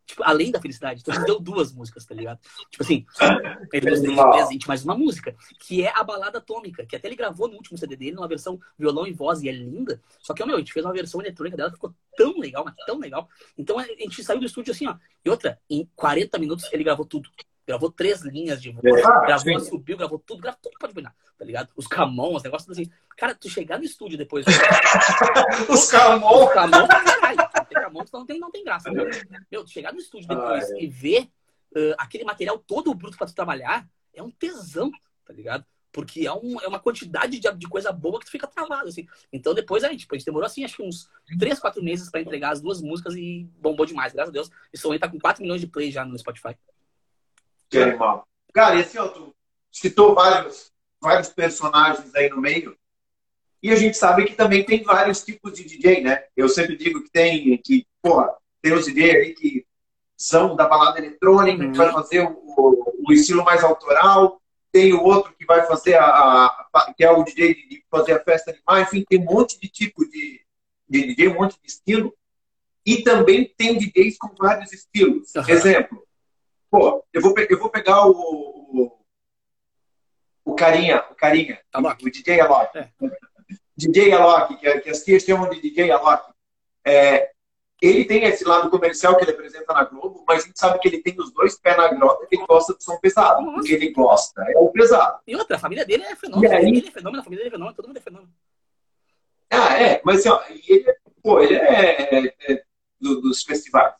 [0.05, 1.01] Tipo, além da felicidade.
[1.01, 2.39] Então deu duas músicas, tá ligado?
[2.69, 3.05] Tipo assim,
[3.73, 7.07] ele nos deu de presente mais uma música, que é a Balada Atômica, que até
[7.07, 10.01] ele gravou no último CD dele, numa versão violão e voz, e é linda.
[10.19, 12.75] Só que, meu, a gente fez uma versão eletrônica dela que ficou tão legal, mas
[12.85, 13.27] tão legal.
[13.57, 14.95] Então a gente saiu do estúdio assim, ó.
[15.23, 17.29] E outra, em 40 minutos ele gravou tudo.
[17.67, 19.69] Gravou três linhas de voz, é, gravou, sim.
[19.71, 21.69] subiu, gravou tudo, gravou tudo pode imaginar, tá ligado?
[21.75, 22.91] Os Camões, negócios assim.
[23.17, 24.45] Cara, tu chegar no estúdio depois.
[25.67, 26.47] os Camões.
[26.47, 27.54] Os Camões, caralho.
[27.73, 28.91] Camões, não tem, não tem graça.
[28.91, 29.05] Meu,
[29.51, 30.83] meu chegar no estúdio depois ah, é.
[30.83, 31.29] e ver
[31.75, 34.91] uh, aquele material todo bruto pra tu trabalhar, é um tesão,
[35.25, 35.65] tá ligado?
[35.91, 39.07] Porque é, um, é uma quantidade de, de, coisa boa que tu fica travado, assim.
[39.31, 42.19] Então depois a gente, a gente demorou, assim, acho que uns 3, 4 meses para
[42.19, 44.49] entregar as duas músicas e bombou demais, graças a Deus.
[44.73, 46.57] Isso aí tá com 4 milhões de plays já no Spotify.
[47.69, 48.27] Que animal.
[48.53, 49.33] Cara, esse ó, tu
[49.71, 52.77] citou vários, vários personagens aí no meio.
[53.65, 56.23] E a gente sabe que também tem vários tipos de DJ, né?
[56.37, 59.65] Eu sempre digo que tem, que, porra, tem os DJ aí que
[60.15, 61.71] são da balada eletrônica, uhum.
[61.71, 64.39] que vai fazer o, o, o estilo mais autoral
[64.71, 68.23] tem o outro que vai fazer a, a, que é o DJ de fazer a
[68.23, 70.41] festa animal, enfim, tem um monte de tipo de,
[70.87, 72.13] de DJ, um monte de estilo.
[72.85, 75.33] E também tem DJs com vários estilos.
[75.33, 75.43] Uhum.
[75.47, 76.05] Exemplo,
[76.69, 78.99] pô, eu vou, eu vou pegar o, o,
[80.43, 82.77] o carinha, o carinha, o, o DJ Alok.
[82.77, 82.89] É.
[83.77, 86.31] DJ Alok, que, que as tias chamam de DJ Alok.
[86.85, 87.31] É,
[87.81, 90.87] ele tem esse lado comercial que ele apresenta na Globo, mas a gente sabe que
[90.87, 93.41] ele tem os dois pés na grota que ele gosta do som pesado.
[93.41, 93.57] Nossa.
[93.57, 95.19] Porque ele gosta, é o pesado.
[95.27, 96.55] E outra, a família dele é fenômeno.
[96.55, 96.67] Aí...
[96.67, 98.33] Ele é fenômeno, a família dele é fenômeno, todo mundo é fenômeno.
[99.49, 102.63] Ah, é, mas assim, ó, ele, pô, ele é, é, é
[102.99, 103.93] do, dos festivais.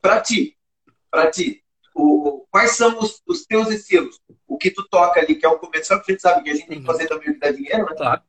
[0.00, 0.56] Pra ti,
[1.10, 1.62] pra ti,
[1.94, 4.20] o, quais são os, os, teus estilos?
[4.46, 6.54] O que tu toca ali, que é o comercial, que a gente sabe que a
[6.54, 6.92] gente tem que uhum.
[6.92, 7.94] fazer também o que dá dinheiro, né?
[7.96, 8.22] Claro.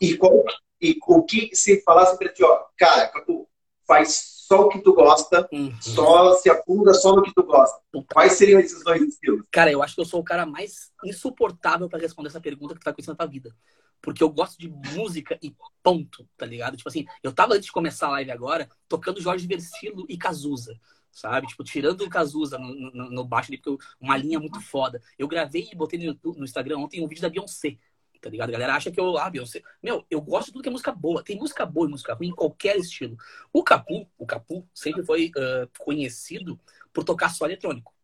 [0.00, 0.44] E qual,
[0.80, 3.46] e o que se falasse pra ti, ó, cara, tu
[3.86, 5.72] faz só o que tu gosta, uhum.
[5.80, 7.80] só se afunda só no que tu gosta.
[8.12, 9.46] Quais seriam esses dois estilos?
[9.50, 12.80] Cara, eu acho que eu sou o cara mais insuportável para responder essa pergunta que
[12.80, 13.54] tu vai conhecer na tua vida.
[14.00, 16.76] Porque eu gosto de música e ponto, tá ligado?
[16.76, 20.78] Tipo assim, eu tava antes de começar a live agora, tocando Jorge Versilo e Cazuza
[21.12, 21.46] sabe?
[21.46, 25.00] Tipo, tirando o Cazuza no, no, no baixo ali, porque uma linha muito foda.
[25.18, 27.76] Eu gravei e botei no, YouTube, no Instagram ontem um vídeo da Beyoncé,
[28.20, 28.48] tá ligado?
[28.48, 29.62] A galera acha que eu, ah, Beyoncé.
[29.82, 31.22] Meu, eu gosto de tudo que é música boa.
[31.22, 33.16] Tem música boa e música ruim em qualquer estilo.
[33.52, 36.58] O Capu, o Capu sempre foi uh, conhecido
[36.92, 37.94] por tocar só eletrônico.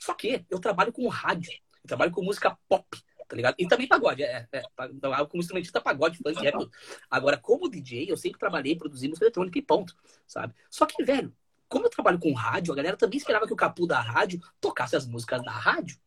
[0.00, 2.86] Só que eu trabalho com rádio, eu trabalho com música pop,
[3.28, 3.54] tá ligado?
[3.58, 6.18] E também pagode, é, é, é como instrumentista pagode.
[7.10, 9.94] Agora, como DJ, eu sempre trabalhei produzindo música eletrônica e ponto,
[10.26, 10.54] sabe?
[10.70, 11.32] Só que, velho,
[11.68, 14.96] como eu trabalho com rádio, a galera também esperava que o Capu da rádio tocasse
[14.96, 15.98] as músicas da rádio.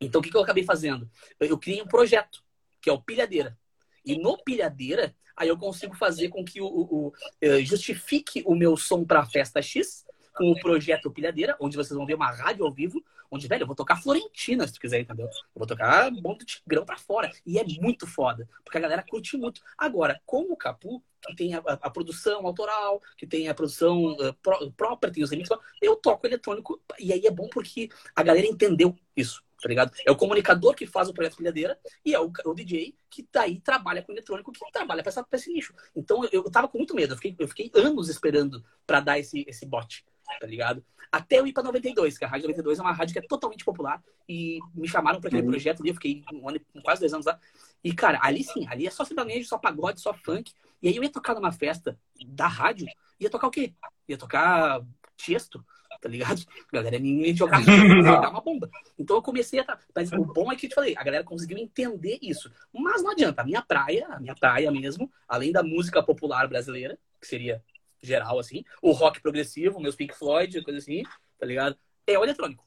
[0.00, 1.08] Então, o que, que eu acabei fazendo?
[1.38, 2.42] Eu, eu criei um projeto
[2.80, 3.58] que é o pilhadeira.
[4.04, 8.54] E no pilhadeira, aí eu consigo fazer com que o, o, o eh, justifique o
[8.54, 12.30] meu som para a festa X com o projeto Pilhadeira, onde vocês vão ver uma
[12.30, 15.26] rádio ao vivo, onde, velho, eu vou tocar Florentina, se tu quiser, entendeu?
[15.26, 17.30] Eu vou tocar bom do Tigrão pra fora.
[17.46, 19.60] E é muito foda, porque a galera curte muito.
[19.78, 24.34] Agora, com o Capu, que tem a, a, produção autoral, que tem a produção uh,
[24.42, 28.46] pró própria, tem os remixes, eu toco eletrônico, e aí é bom porque a galera
[28.46, 29.92] entendeu isso tá ligado?
[30.06, 33.58] É o comunicador que faz o projeto Pilhadeira e é o, o DJ que daí
[33.60, 35.72] trabalha com eletrônico, que trabalha pra, essa, pra esse nicho.
[35.96, 39.18] Então eu, eu tava com muito medo, eu fiquei, eu fiquei anos esperando para dar
[39.18, 40.04] esse, esse bote,
[40.40, 40.84] tá ligado?
[41.10, 43.64] Até eu ir pra 92, que a Rádio 92 é uma rádio que é totalmente
[43.64, 45.50] popular e me chamaram para aquele uhum.
[45.50, 47.38] projeto ali, eu fiquei um ano, quase dois anos lá.
[47.82, 50.52] E, cara, ali sim, ali é só sertanejo, só pagode, só funk.
[50.82, 52.86] E aí eu ia tocar numa festa da rádio,
[53.20, 53.72] ia tocar o quê?
[54.08, 54.82] Ia tocar
[55.16, 55.64] Tiesto,
[56.00, 56.42] tá ligado?
[56.72, 57.62] A galera ia jogar,
[58.02, 58.68] jogar uma bomba.
[58.98, 59.78] Então eu comecei a.
[59.94, 62.50] Mas o bom é que eu te falei, a galera conseguiu entender isso.
[62.72, 66.98] Mas não adianta, a minha praia, a minha praia mesmo, além da música popular brasileira,
[67.20, 67.62] que seria
[68.06, 71.02] geral, assim, o rock progressivo, meus Pink Floyd, coisa assim,
[71.38, 71.76] tá ligado?
[72.06, 72.64] É o eletrônico.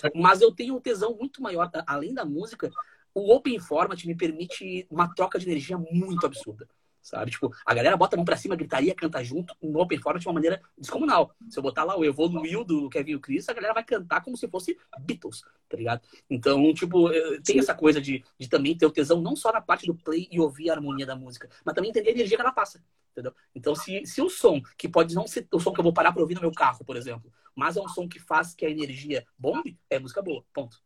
[0.00, 2.70] Tá Mas eu tenho um tesão muito maior, além da música,
[3.14, 6.68] o Open Format me permite uma troca de energia muito absurda
[7.04, 7.30] sabe?
[7.30, 10.26] Tipo, a galera bota a mão pra cima, gritaria, canta junto, no open format de
[10.26, 11.36] uma maneira descomunal.
[11.50, 14.22] Se eu botar lá o Evoluiu do Kevin e o Chris, a galera vai cantar
[14.22, 16.00] como se fosse Beatles, tá ligado?
[16.28, 17.10] Então, tipo,
[17.44, 20.26] tem essa coisa de, de também ter o tesão não só na parte do play
[20.32, 22.82] e ouvir a harmonia da música, mas também entender a energia que ela passa,
[23.14, 23.32] entendeu?
[23.54, 26.12] Então, se, se o som, que pode não ser o som que eu vou parar
[26.12, 28.70] pra ouvir no meu carro, por exemplo, mas é um som que faz que a
[28.70, 30.76] energia bombe, é música boa, ponto.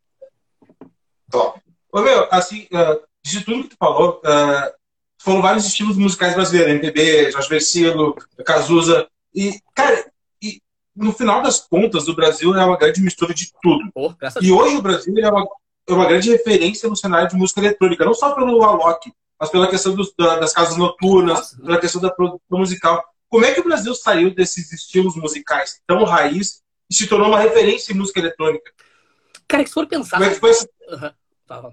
[1.31, 1.61] Top.
[1.91, 4.79] Ô, meu, assim, uh, de tudo que tu falou, uh,
[5.19, 8.15] foram vários estilos musicais brasileiros, MPB, Jorge Versilo,
[8.45, 9.09] Cazuza.
[9.35, 10.11] E, cara,
[10.43, 10.61] e
[10.95, 13.91] no final das contas, o Brasil é uma grande mistura de tudo.
[13.95, 14.13] Oh,
[14.43, 15.47] e hoje o Brasil é uma,
[15.89, 19.69] é uma grande referência no cenário de música eletrônica, não só pelo Alok, mas pela
[19.69, 23.05] questão dos, das casas noturnas, pela questão da produção musical.
[23.29, 27.39] Como é que o Brasil saiu desses estilos musicais tão raiz e se tornou uma
[27.39, 28.73] referência em música eletrônica?
[29.47, 30.17] Cara, se for pensar.
[30.17, 30.53] Como é que foi
[30.89, 31.13] Uhum.
[31.47, 31.73] Tá,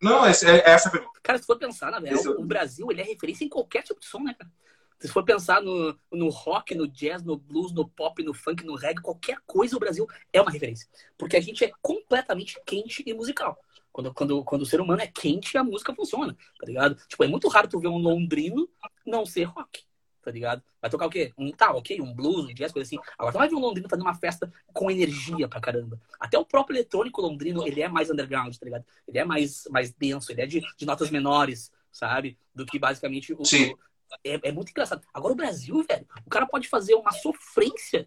[0.00, 1.18] não, é, é essa a pergunta.
[1.22, 4.06] Cara, se for pensar, na real, o Brasil ele é referência em qualquer tipo de
[4.06, 4.50] som, né, cara?
[4.98, 8.74] Se for pensar no, no rock, no jazz, no blues, no pop, no funk, no
[8.74, 10.88] reggae, qualquer coisa o Brasil é uma referência.
[11.18, 13.58] Porque a gente é completamente quente e musical.
[13.96, 16.96] Quando, quando, quando o ser humano é quente, a música funciona, tá ligado?
[17.08, 18.68] Tipo, é muito raro tu ver um londrino
[19.06, 19.84] não ser rock,
[20.22, 20.62] tá ligado?
[20.82, 21.32] Vai tocar o quê?
[21.38, 22.98] Um, tá, ok, um blues, um jazz, coisa assim.
[23.16, 25.98] Agora, tu vai ver um londrino fazendo uma festa com energia pra caramba.
[26.20, 28.84] Até o próprio eletrônico londrino, ele é mais underground, tá ligado?
[29.08, 32.38] Ele é mais, mais denso, ele é de, de notas menores, sabe?
[32.54, 33.74] Do que basicamente o, Sim.
[34.22, 35.02] É, é, muito engraçado.
[35.12, 38.06] Agora o Brasil, velho, o cara pode fazer uma sofrência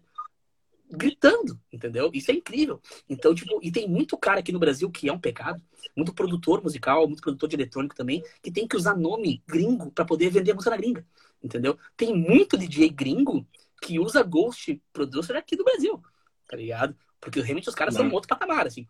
[0.90, 2.10] gritando, entendeu?
[2.12, 2.80] Isso é incrível.
[3.08, 5.62] Então, tipo, e tem muito cara aqui no Brasil que é um pecado,
[5.96, 10.04] muito produtor musical, muito produtor de eletrônico também, que tem que usar nome gringo para
[10.04, 11.06] poder vender música na gringa,
[11.42, 11.78] entendeu?
[11.96, 13.46] Tem muito DJ gringo
[13.80, 16.02] que usa Ghost Producer aqui do Brasil,
[16.48, 16.96] tá ligado?
[17.20, 18.86] Porque realmente os caras são outro patamar, assim.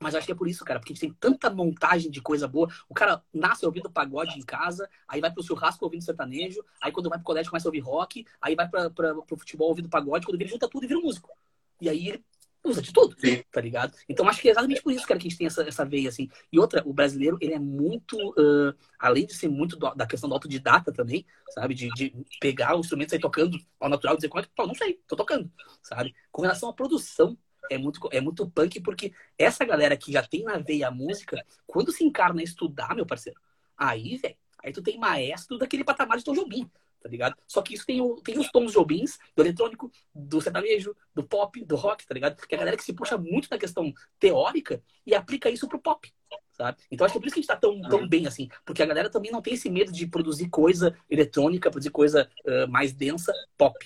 [0.00, 2.48] Mas acho que é por isso, cara, porque a gente tem tanta montagem de coisa
[2.48, 2.68] boa.
[2.88, 7.10] O cara nasce ouvindo pagode em casa, aí vai pro churrasco ouvindo sertanejo, aí quando
[7.10, 10.24] vai pro colégio começa a ouvir rock, aí vai pra, pra, pro futebol ouvindo pagode,
[10.24, 11.30] quando ele junta tudo e vira um músico.
[11.78, 12.24] E aí ele
[12.64, 13.42] usa de tudo, Sim.
[13.50, 13.94] tá ligado?
[14.08, 16.08] Então acho que é exatamente por isso, cara, que a gente tem essa, essa veia,
[16.08, 16.30] assim.
[16.50, 20.28] E outra, o brasileiro, ele é muito, uh, além de ser muito do, da questão
[20.28, 21.74] do autodidata também, sabe?
[21.74, 24.50] De, de pegar o instrumento e sair tocando ao natural e dizer, como é que,
[24.66, 25.50] não sei, tô tocando,
[25.82, 26.14] sabe?
[26.30, 27.36] Com relação à produção,
[27.70, 31.44] é muito, é muito punk, porque essa galera que já tem na veia a música,
[31.66, 33.40] quando se encarna a estudar, meu parceiro,
[33.76, 36.70] aí, velho, aí tu tem maestro daquele patamar de Tom Jobim,
[37.02, 37.34] tá ligado?
[37.46, 41.64] Só que isso tem, o, tem os tons Jobins do eletrônico, do sertanejo, do pop,
[41.64, 42.36] do rock, tá ligado?
[42.36, 45.80] Que é a galera que se puxa muito na questão teórica e aplica isso pro
[45.80, 46.12] pop,
[46.52, 46.78] sabe?
[46.90, 48.82] Então acho que é por isso que a gente tá tão, tão bem assim, porque
[48.82, 52.92] a galera também não tem esse medo de produzir coisa eletrônica, produzir coisa uh, mais
[52.92, 53.78] densa, pop,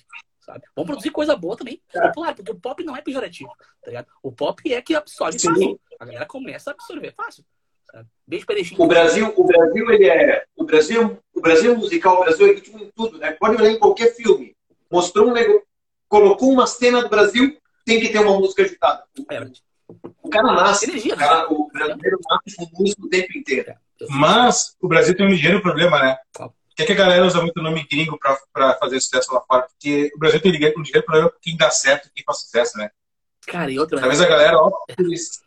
[0.44, 0.64] sabe?
[0.76, 2.00] Vamos produzir coisa boa também, é.
[2.08, 3.50] popular, porque o pop não é pejorativo,
[3.82, 4.06] tá ligado?
[4.22, 5.48] O pop é que absorve Sim.
[5.48, 5.80] fácil.
[5.98, 7.44] A galera começa a absorver fácil.
[7.90, 8.08] Sabe?
[8.26, 8.82] Beijo Pereixinho.
[8.82, 10.44] O Brasil, o Brasil, ele é.
[10.56, 13.32] O Brasil, o Brasil musical, o Brasil é ritmo em tudo, né?
[13.32, 14.54] Pode olhar em qualquer filme.
[14.90, 15.62] Mostrou um negócio,
[16.08, 19.04] colocou uma cena do Brasil, tem que ter uma música agitada.
[19.30, 19.46] É
[20.22, 21.46] O cara nasce, Energia, o, cara, né?
[21.50, 23.70] o brasileiro nasce com música o tempo inteiro.
[23.70, 23.76] É,
[24.10, 26.18] Mas o Brasil tem um ligeiro problema, né?
[26.74, 29.40] Por que, é que a galera usa muito o nome gringo para fazer sucesso lá
[29.42, 29.62] fora?
[29.62, 32.90] Porque o Brasil tem ligeiro problema com quem dá certo e quem faz sucesso, né?
[33.46, 34.00] Cara, e outra.
[34.00, 35.44] Talvez a galera opte por isso.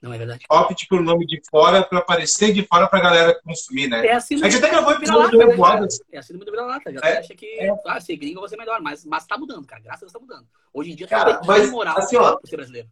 [0.00, 0.44] Não é verdade.
[0.48, 4.06] Opte pelo nome de fora para aparecer de fora para a galera consumir, né?
[4.06, 5.98] É assim a gente até gravou episódio do Revoadas.
[6.12, 6.92] É assim do vira-lata.
[6.92, 7.74] Já é, acha que é.
[7.84, 9.82] ah, ser gringo vai ser melhor, mas, mas tá mudando, cara.
[9.82, 10.46] Graças a Deus tá mudando.
[10.72, 12.88] Hoje em dia cara, tem mas, moral assim, ó, ser brasileiro.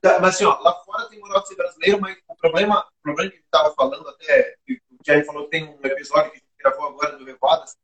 [0.00, 3.02] Tá, mas assim, ó, lá fora tem moral de ser brasileiro, mas o problema, o
[3.02, 4.54] problema que a gente tava falando até
[5.04, 7.76] Jerry falou que tem um episódio que a gente gravou agora do Revoadas.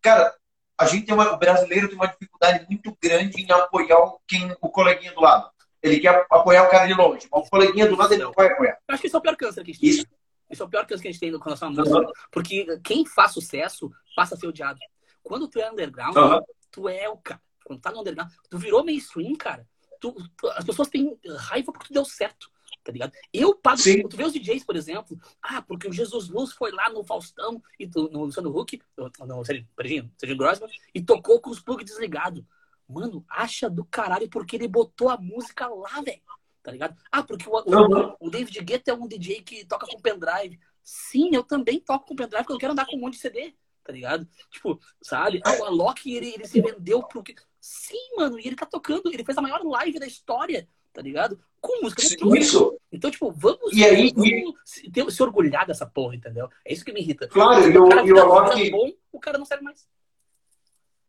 [0.00, 0.34] Cara,
[0.78, 4.54] a gente tem uma, o brasileiro tem uma dificuldade muito grande em apoiar o, quem,
[4.60, 5.50] o coleguinha do lado.
[5.82, 8.46] Ele quer apoiar o cara de longe, mas o coleguinha do lado ele não vai
[8.46, 8.78] apoiar.
[8.88, 10.06] Eu acho que isso é o pior câncer que a gente isso.
[10.06, 10.18] tem.
[10.50, 11.98] Isso é o pior câncer que a gente tem com relação à música.
[11.98, 12.12] Uhum.
[12.30, 14.78] Porque quem faz sucesso passa a ser odiado.
[15.22, 16.40] Quando tu é underground, uhum.
[16.70, 17.40] tu é o cara.
[17.64, 19.66] Quando tá no underground, tu virou mainstream, cara.
[20.00, 22.50] Tu, tu, as pessoas têm raiva porque tu deu certo
[22.84, 23.12] tá ligado?
[23.32, 23.78] Eu pago.
[23.78, 24.06] Sim.
[24.06, 27.60] Tu vê os DJs, por exemplo, ah, porque o Jesus Luz foi lá no Faustão
[27.80, 28.80] e no Luciano Huck,
[29.26, 32.44] no Serginho, Serginho Grossman, e tocou com os plugs desligados.
[32.86, 36.20] Mano, acha do caralho porque ele botou a música lá, velho.
[36.62, 36.96] Tá ligado?
[37.10, 40.60] Ah, porque o, o, o, David Guetta é um DJ que toca com pendrive.
[40.82, 43.54] Sim, eu também toco com pendrive porque eu quero andar com um monte de CD,
[43.82, 44.28] tá ligado?
[44.50, 45.40] Tipo, sabe?
[45.44, 47.34] Ah, o Alok, ele, ele se vendeu pro que.
[47.60, 51.38] Sim, mano, e ele tá tocando, ele fez a maior live da história tá ligado?
[51.64, 52.02] Com música.
[52.36, 52.78] Isso.
[52.92, 54.54] Então, tipo, vamos, e aí, vamos e...
[54.66, 56.46] Se, ter, se orgulhar dessa porra, entendeu?
[56.62, 57.26] É isso que me irrita.
[57.26, 58.70] Claro, e o, cara e o Alok...
[58.70, 59.86] bom, o cara não serve mais.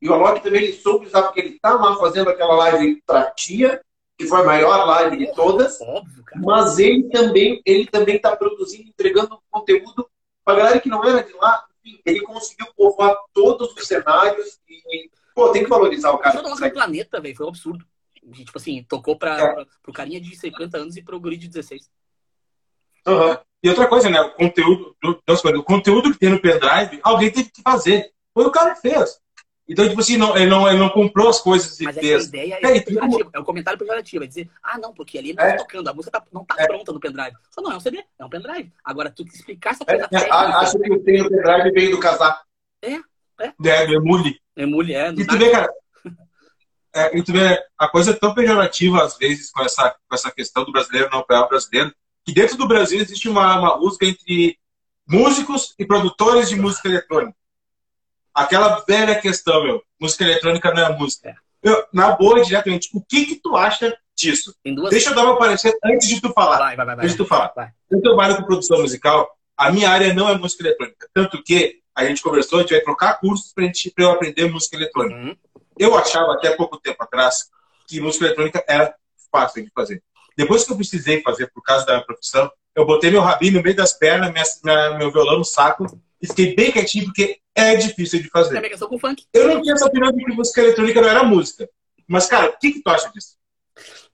[0.02, 3.32] E o Alok também ele soube usar, porque ele tá lá fazendo aquela live pra
[3.32, 3.82] tia,
[4.18, 5.82] que foi a maior live de todas.
[5.82, 6.42] Óbvio, cara.
[6.42, 10.10] Mas ele também, ele também tá produzindo, entregando conteúdo
[10.46, 11.66] pra galera que não era de lá.
[12.06, 16.40] Ele conseguiu povoar todos os cenários e, pô, tem que valorizar o cara.
[16.40, 17.86] O planeta, velho, foi um absurdo
[18.32, 19.66] tipo assim, tocou pra, é.
[19.82, 21.90] pro carinha de 50 anos e pro guri de 16.
[23.08, 23.38] Uhum.
[23.64, 24.20] E outra coisa, né?
[24.22, 28.12] O conteúdo, o conteúdo que tem no pendrive, alguém teve que fazer.
[28.34, 29.20] Foi o cara que fez.
[29.68, 32.14] Então, tipo assim, não, ele, não, ele não comprou as coisas e Mas fez.
[32.14, 33.32] Essa ideia é, é, como...
[33.34, 34.24] é um comentário pejorativo.
[34.24, 35.52] É dizer, ah, não, porque ali ele não é.
[35.54, 36.68] tá tocando, a música tá, não tá é.
[36.68, 37.36] pronta no pendrive.
[37.50, 38.72] Só não, é um CD, é um pendrive.
[38.84, 40.36] Agora, tu explicar essa coisa é, técnica...
[40.36, 42.46] Acho que o tem no pendrive veio do casaco.
[42.84, 43.54] É, é.
[43.66, 44.40] É, emule.
[44.56, 45.10] Emule, é.
[45.10, 45.74] E tu vê, cara,
[46.96, 50.72] é, vê, a coisa é tão pejorativa às vezes com essa, com essa questão do
[50.72, 54.58] brasileiro não apoiar o brasileiro, que dentro do Brasil existe uma, uma música entre
[55.08, 57.38] músicos e produtores de música eletrônica.
[58.34, 61.30] Aquela velha questão, meu, música eletrônica não é música.
[61.30, 61.36] É.
[61.62, 64.56] Eu, na boa, diretamente, o que que tu acha disso?
[64.66, 64.90] Duas...
[64.90, 66.58] Deixa eu dar uma parecer antes de tu falar.
[66.58, 67.52] Vai, vai, vai, antes de tu falar.
[67.56, 67.72] Vai.
[67.92, 71.08] Eu trabalho com produção musical, a minha área não é música eletrônica.
[71.14, 73.66] Tanto que a gente conversou, a gente vai trocar cursos para
[73.98, 75.18] eu aprender música eletrônica.
[75.18, 75.36] Uhum.
[75.78, 77.50] Eu achava até pouco tempo atrás
[77.88, 78.96] que música eletrônica era
[79.32, 80.04] fácil de fazer.
[80.38, 83.64] Depois que eu precisei fazer por causa da minha profissão, eu botei meu rabinho no
[83.64, 85.86] meio das pernas, minha, minha, meu violão no saco
[86.22, 88.58] e fiquei bem quietinho porque é difícil de fazer.
[88.58, 89.26] É com funk.
[89.34, 91.70] Eu não tinha essa opinião de que música eletrônica não era música.
[92.08, 93.38] Mas, cara, o que, que tu acha disso?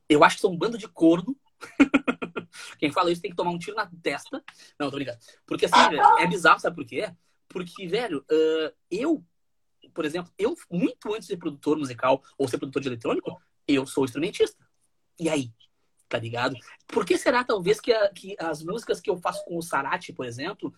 [0.08, 1.36] Eu acho que são um bando de corno.
[2.78, 4.43] Quem fala isso tem que tomar um tiro na testa.
[4.80, 5.17] Não, tô brincando.
[5.45, 7.10] Porque assim, é bizarro, sabe por quê?
[7.47, 9.24] Porque, velho, uh, eu,
[9.93, 13.86] por exemplo, eu, muito antes de ser produtor musical ou ser produtor de eletrônico, eu
[13.86, 14.58] sou instrumentista.
[15.19, 15.51] E aí?
[16.10, 16.58] Tá ligado?
[16.88, 20.12] Por que será, talvez, que, a, que as músicas que eu faço com o Sarati,
[20.12, 20.73] por exemplo,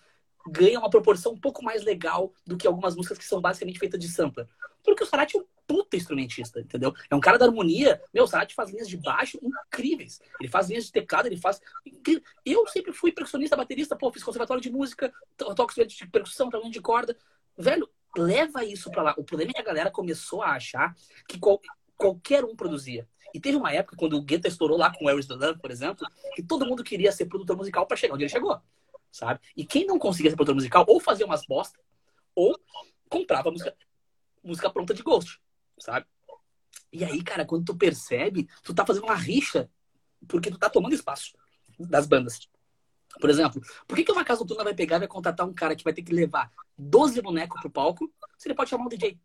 [0.47, 3.99] ganham uma proporção um pouco mais legal do que algumas músicas que são basicamente feitas
[3.99, 4.47] de sampler?
[4.84, 6.93] Porque o Sarati é um puta instrumentista, entendeu?
[7.10, 8.02] É um cara da harmonia.
[8.13, 10.21] Meu, o Sarati faz linhas de baixo incríveis.
[10.39, 11.62] Ele faz linhas de teclado, ele faz.
[12.45, 16.82] Eu sempre fui percussionista, baterista, pô, fiz conservatório de música, toco de percussão, trabalho de
[16.82, 17.17] corda.
[17.58, 19.15] Velho, leva isso pra lá.
[19.17, 20.95] O problema é que a galera começou a achar
[21.28, 21.60] que qual,
[21.97, 23.08] qualquer um produzia.
[23.34, 26.08] E teve uma época, quando o Guetta estourou lá com o the Love, por exemplo,
[26.36, 28.62] que todo mundo queria ser produtor musical para chegar onde ele chegou,
[29.12, 29.39] sabe?
[29.58, 31.80] E quem não conseguia ser produtor musical, ou fazia umas bosta,
[32.36, 32.56] ou
[33.10, 33.76] comprava música,
[34.43, 35.41] música pronta de Ghost,
[35.80, 36.06] sabe?
[36.91, 39.67] E aí, cara, quando tu percebe, tu tá fazendo uma rixa
[40.28, 41.34] porque tu tá tomando espaço
[41.80, 42.47] das bandas.
[43.19, 45.76] Por exemplo, por que, que uma casa noturna vai pegar e vai contratar um cara
[45.76, 49.19] que vai ter que levar 12 bonecos pro palco se ele pode chamar um DJ?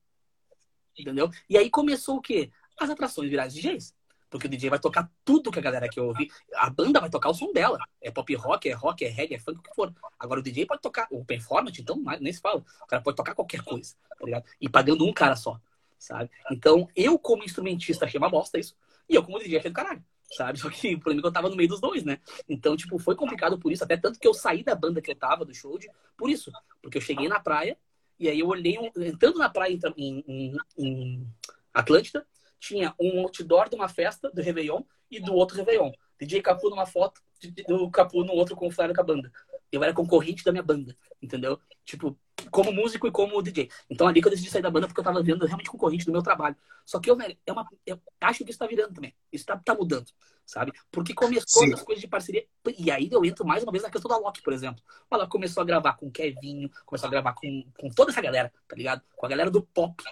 [0.99, 1.31] Entendeu?
[1.49, 2.51] E aí começou o quê?
[2.79, 3.95] As atrações virais DJs.
[4.31, 6.31] Porque o DJ vai tocar tudo que a galera quer ouvir.
[6.55, 7.79] A banda vai tocar o som dela.
[8.01, 9.95] É pop rock, é rock, é reggae, é funk, o que for.
[10.19, 12.63] Agora o DJ pode tocar o performance, então nem se fala.
[12.83, 14.45] O cara pode tocar qualquer coisa, tá ligado?
[14.61, 15.59] E pagando um cara só,
[15.99, 16.31] sabe?
[16.51, 18.77] Então, eu como instrumentista achei uma bosta isso.
[19.09, 20.05] E eu como DJ achei do caralho
[20.37, 20.59] sabe?
[20.59, 22.19] Só que o problema é que eu tava no meio dos dois, né?
[22.49, 25.17] Então, tipo, foi complicado por isso, até tanto que eu saí da banda que eu
[25.17, 26.53] tava, do show, de, por isso.
[26.83, 27.79] Porque eu cheguei na praia,
[28.19, 31.27] e aí eu olhei, entrando na praia em, em, em
[31.73, 32.27] Atlântida,
[32.59, 35.93] tinha um outdoor de uma festa do Réveillon e do outro Réveillon.
[36.21, 37.23] DJ Capu numa foto,
[37.69, 39.33] do Capu no outro com o flyer com a banda.
[39.71, 41.59] Eu era concorrente da minha banda, entendeu?
[41.85, 42.19] Tipo,
[42.51, 43.69] como músico e como DJ.
[43.91, 46.13] Então ali que eu decidi sair da banda porque eu tava vendo realmente concorrente do
[46.13, 46.57] meu trabalho.
[46.85, 49.15] Só que eu, velho, é uma, eu acho que isso tá virando também.
[49.33, 50.07] Isso tá, tá mudando,
[50.47, 50.73] sabe?
[50.91, 51.75] Porque começou Sim.
[51.75, 52.47] as coisas de parceria.
[52.79, 54.83] E aí eu entro mais uma vez na questão da Loki, por exemplo.
[55.11, 58.53] Ela começou a gravar com o Kevinho, começou a gravar com, com toda essa galera,
[58.67, 59.03] tá ligado?
[59.17, 60.03] Com a galera do pop.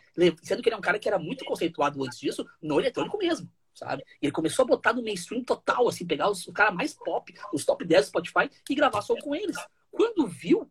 [0.43, 3.51] Sendo que ele é um cara que era muito conceituado antes disso, no eletrônico mesmo
[3.77, 4.03] sabe?
[4.21, 7.33] E ele começou a botar no mainstream total, assim, pegar os, o cara mais pop,
[7.53, 9.57] os top 10 do Spotify e gravar só com eles.
[9.91, 10.69] Quando viu,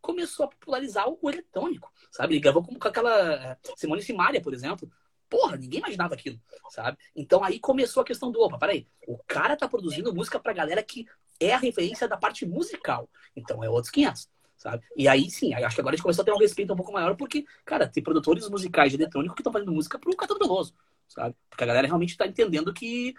[0.00, 2.34] começou a popularizar o eletrônico, sabe?
[2.34, 4.90] Ele gravou com, com aquela eh, Simone Simaria, por exemplo.
[5.28, 6.40] Porra, ninguém imaginava aquilo,
[6.70, 6.96] sabe?
[7.14, 10.82] Então aí começou a questão do, opa, peraí, o cara tá produzindo música pra galera
[10.82, 11.06] que
[11.38, 13.10] é a referência da parte musical.
[13.34, 14.84] Então é outros 500, sabe?
[14.96, 16.92] E aí sim, acho que agora a gente começou a ter um respeito um pouco
[16.92, 20.72] maior, porque, cara, tem produtores musicais de eletrônico que estão fazendo música pro Catano Veloso,
[21.08, 21.34] sabe?
[21.48, 23.14] Porque a galera realmente tá entendendo que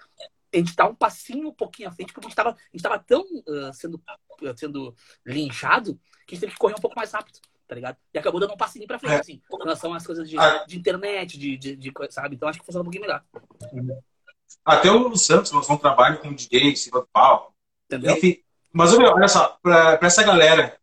[0.54, 2.82] a gente tá um passinho um pouquinho à frente, porque a gente tava, a gente
[2.82, 4.96] tava tão uh, sendo, uh, sendo
[5.26, 7.98] linchado que a gente teve que correr um pouco mais rápido, tá ligado?
[8.14, 9.20] E acabou dando um passinho pra frente, é.
[9.20, 10.66] assim, em relação às coisas de, ah.
[10.66, 12.36] de internet, de, de, de, sabe?
[12.36, 13.24] Então acho que funciona um pouquinho melhor.
[14.64, 17.54] Até o Santos lançou um trabalho com DJ cima do palco.
[17.86, 18.16] Entendeu?
[18.16, 20.78] Enfim, mas olha só, pra essa galera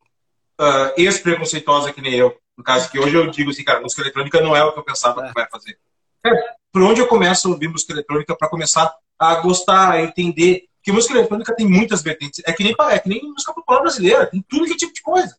[0.60, 4.40] uh, ex-preconceituosa que nem eu, no caso que hoje eu digo assim, cara, música eletrônica
[4.40, 5.28] não é o que eu pensava é.
[5.28, 5.78] que vai fazer.
[6.26, 6.30] É,
[6.72, 10.64] por onde eu começo a ouvir música eletrônica para começar a gostar, a entender.
[10.76, 12.42] Porque música eletrônica tem muitas vertentes.
[12.46, 15.36] É que nem, é que nem música popular brasileira, tem tudo que tipo de coisa.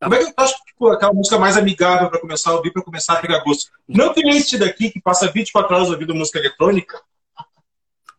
[0.00, 2.82] Como é que eu acho tipo, aquela música mais amigável para começar a ouvir, para
[2.82, 3.70] começar a pegar gosto?
[3.86, 7.00] Não tem este daqui que passa 24 horas ouvindo música eletrônica.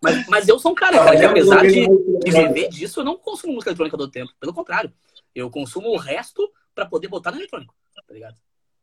[0.02, 3.18] Mas, mas eu sou um cara, cara que apesar de, de viver disso, eu não
[3.18, 4.32] consumo música eletrônica todo tempo.
[4.40, 4.92] Pelo contrário,
[5.34, 8.36] eu consumo o resto para poder botar no eletrônico, tá ligado?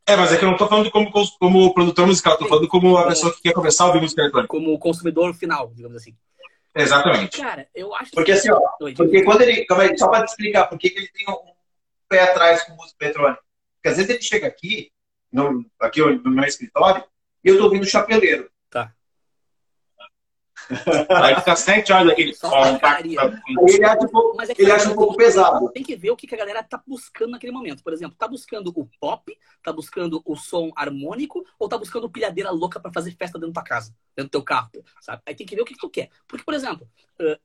[0.07, 2.97] É, mas é que eu não tô falando como, como produtor musical, tô falando como
[2.97, 4.47] a pessoa que quer começar a ouvir música eletrônica.
[4.47, 6.15] Como consumidor final, digamos assim.
[6.73, 7.41] Exatamente.
[7.41, 8.37] Cara, eu acho Porque que...
[8.37, 8.59] assim, ó,
[8.95, 9.65] porque quando ele.
[9.69, 11.37] Aí, só para te explicar por que ele tem um
[12.07, 13.41] pé atrás com música eletrônica.
[13.75, 14.91] Porque às vezes ele chega aqui,
[15.29, 17.03] no, aqui no meu escritório,
[17.43, 18.49] e eu tô ouvindo chapeleiro.
[21.09, 22.33] Aí fica sete horas daquele
[23.67, 25.69] Ele acha um pouco, é ele acha um pouco pesado.
[25.71, 27.83] Tem que ver o que a galera tá buscando naquele momento.
[27.83, 32.51] Por exemplo, tá buscando o pop, tá buscando o som harmônico, ou tá buscando pilhadeira
[32.51, 34.69] louca para fazer festa dentro da tua casa, dentro do teu carro,
[35.01, 35.21] sabe?
[35.25, 36.09] Aí tem que ver o que, que tu quer.
[36.27, 36.87] Porque, por exemplo,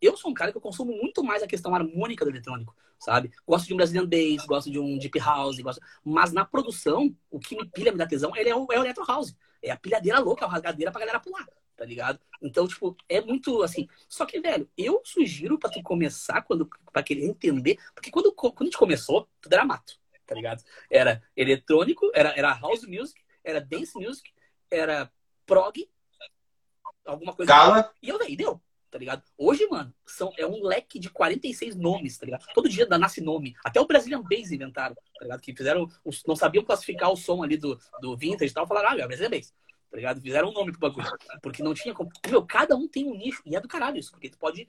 [0.00, 3.30] eu sou um cara que eu consumo muito mais a questão harmônica do eletrônico, sabe?
[3.46, 5.80] Gosto de um Brazilian Bass, gosto de um Deep House, gosto...
[6.04, 8.82] mas na produção, o que me pilha, me dá tesão, ele é o, é o
[8.82, 9.34] Electro House.
[9.62, 11.46] É a pilhadeira louca, a rasgadeira pra galera pular
[11.82, 12.20] tá ligado?
[12.40, 13.88] Então, tipo, é muito assim.
[14.08, 18.60] Só que, velho, eu sugiro pra tu começar, quando, pra querer entender, porque quando, quando
[18.60, 19.98] a gente começou, tudo era mato.
[20.24, 20.62] tá ligado?
[20.88, 24.32] Era eletrônico, era, era house music, era dance music,
[24.70, 25.10] era
[25.44, 25.90] prog,
[27.04, 27.52] alguma coisa.
[27.52, 27.92] Gala.
[28.00, 29.22] E eu, daí, deu tá ligado?
[29.38, 32.44] Hoje, mano, são, é um leque de 46 nomes, tá ligado?
[32.52, 33.56] Todo dia nasce nome.
[33.64, 35.40] Até o Brazilian Bass inventaram, tá ligado?
[35.40, 35.88] Que fizeram,
[36.28, 39.30] não sabiam classificar o som ali do, do vintage e tal, falaram, ah, é Brazilian
[39.30, 39.54] Bass,
[39.92, 40.20] tá ligado?
[40.22, 41.06] Fizeram um nome pro bagulho.
[41.42, 42.10] Porque não tinha como.
[42.26, 44.66] Meu, cada um tem um nicho, e é do caralho isso, porque tu pode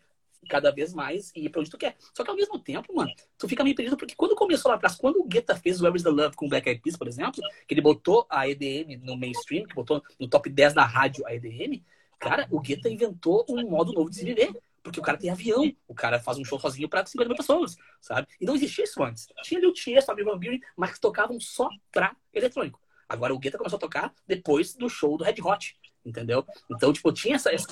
[0.50, 1.96] cada vez mais ir pra onde tu quer.
[2.14, 4.96] Só que ao mesmo tempo, mano, tu fica meio perdido, porque quando começou lá atrás,
[4.96, 7.08] quando o Guetta fez o Where is the Love com o Black Eyed Peas, por
[7.08, 11.26] exemplo, que ele botou a EDM no mainstream, que botou no top 10 da rádio
[11.26, 11.82] a EDM,
[12.20, 14.54] cara, o Guetta inventou um modo novo de se viver.
[14.84, 17.78] Porque o cara tem avião, o cara faz um show sozinho para 50 mil pessoas,
[18.02, 18.28] sabe?
[18.42, 19.28] E não existia isso antes.
[19.42, 22.83] Tinha ali o Tiesto, a Buren, mas tocavam só pra eletrônico.
[23.14, 26.44] Agora o Guetta começou a tocar depois do show do Red Hot, entendeu?
[26.72, 27.68] Então, tipo, tinha essa, essa,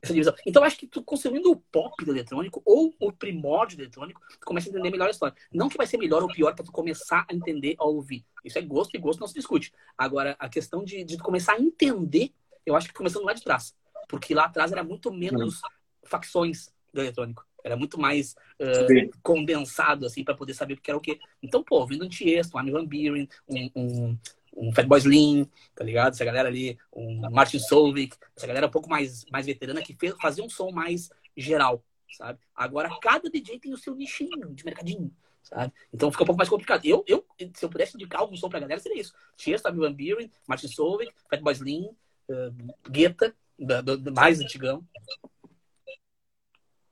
[0.00, 0.32] essa divisão.
[0.46, 4.46] Então, acho que tu consumindo o pop do eletrônico ou o primórdio do eletrônico, tu
[4.46, 5.34] começa a entender melhor a história.
[5.52, 8.24] Não que vai ser melhor ou pior para tu começar a entender a ouvir.
[8.44, 9.72] Isso é gosto e gosto não se discute.
[9.96, 12.32] Agora, a questão de, de tu começar a entender,
[12.64, 13.74] eu acho que começando lá de trás.
[14.08, 15.60] Porque lá atrás era muito menos
[16.04, 17.44] facções do eletrônico.
[17.64, 21.18] Era muito mais uh, condensado, assim, para poder saber o que era o quê.
[21.42, 24.18] Então, pô, vindo um Tiesto, um Armin Van Buren, um, um,
[24.58, 26.14] um Fatboy Slim, tá ligado?
[26.14, 30.14] Essa galera ali, um Martin Solveig, essa galera um pouco mais, mais veterana que fez,
[30.20, 32.38] fazia um som mais geral, sabe?
[32.54, 35.10] Agora, cada DJ tem o seu nichinho de mercadinho,
[35.42, 35.72] sabe?
[35.92, 36.84] Então fica um pouco mais complicado.
[36.84, 39.14] Eu, eu se eu pudesse indicar algum som pra galera, seria isso.
[39.36, 41.86] Tiesto, Armin Van Buren, Martin Solveig, Fatboy Slim,
[42.28, 44.84] uh, Guetta, do, do, mais antigão.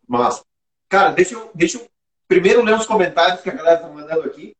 [0.06, 0.44] Mas,
[0.88, 1.90] cara, deixa eu, deixa eu
[2.28, 4.55] primeiro ler os comentários que a galera tá mandando aqui.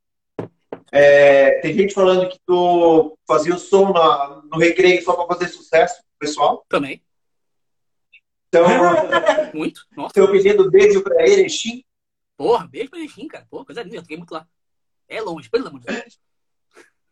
[0.96, 5.52] É, tem gente falando que tu fazia o som na, no recreio só para fazer
[5.52, 6.64] sucesso, pessoal.
[6.70, 7.02] Também.
[8.48, 8.64] Então,
[9.52, 9.86] muito.
[9.94, 10.14] Nossa.
[10.14, 11.84] Teu pedindo beijo para Erechim.
[12.34, 13.46] Porra, beijo para Erechim, cara.
[13.50, 14.48] Porra, coisa linda, eu toquei muito lá.
[15.06, 16.18] É longe, pelo amor de Deus.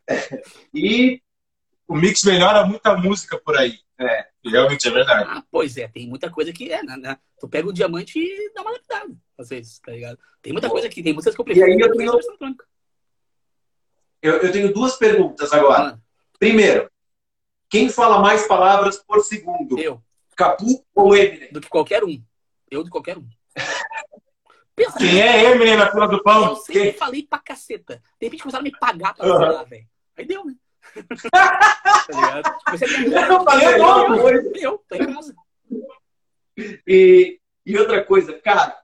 [0.73, 1.21] e
[1.87, 3.79] o mix melhora muita música por aí.
[4.01, 5.29] É, realmente é verdade.
[5.29, 6.97] Ah, pois é, tem muita coisa que é, né?
[6.97, 7.19] né?
[7.39, 10.19] Tu pega o diamante e dá uma lapidada, às vezes, tá ligado?
[10.41, 11.69] Tem muita coisa que tem músicas que eu prefiro.
[11.69, 12.19] E aí eu tenho,
[14.25, 15.91] eu, eu tenho duas perguntas agora.
[15.91, 15.99] Ah.
[16.39, 16.91] Primeiro,
[17.69, 19.79] quem fala mais palavras por segundo?
[19.79, 20.03] Eu.
[20.35, 21.53] Capu ou Eminem?
[21.53, 22.25] Do que qualquer um.
[22.71, 23.29] Eu de qualquer um.
[24.75, 26.49] Pensa, Quem é Eminem na fila do pão?
[26.49, 26.93] Eu sempre Quem?
[26.95, 28.03] falei pra caceta.
[28.19, 29.39] De repente começaram a me pagar pra uhum.
[29.39, 29.87] falar, velho.
[30.17, 30.55] Aí deu, né?
[31.31, 32.57] tá ligado?
[32.71, 35.35] Você eu não falei logo, eu, tô em casa.
[36.87, 38.75] E, e outra coisa, cara,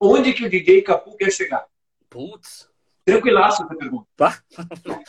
[0.00, 1.66] onde que o DJ Capu quer chegar?
[2.08, 2.70] Putz.
[3.12, 4.06] Tranquilaço essa pergunta.
[4.16, 4.42] Tá?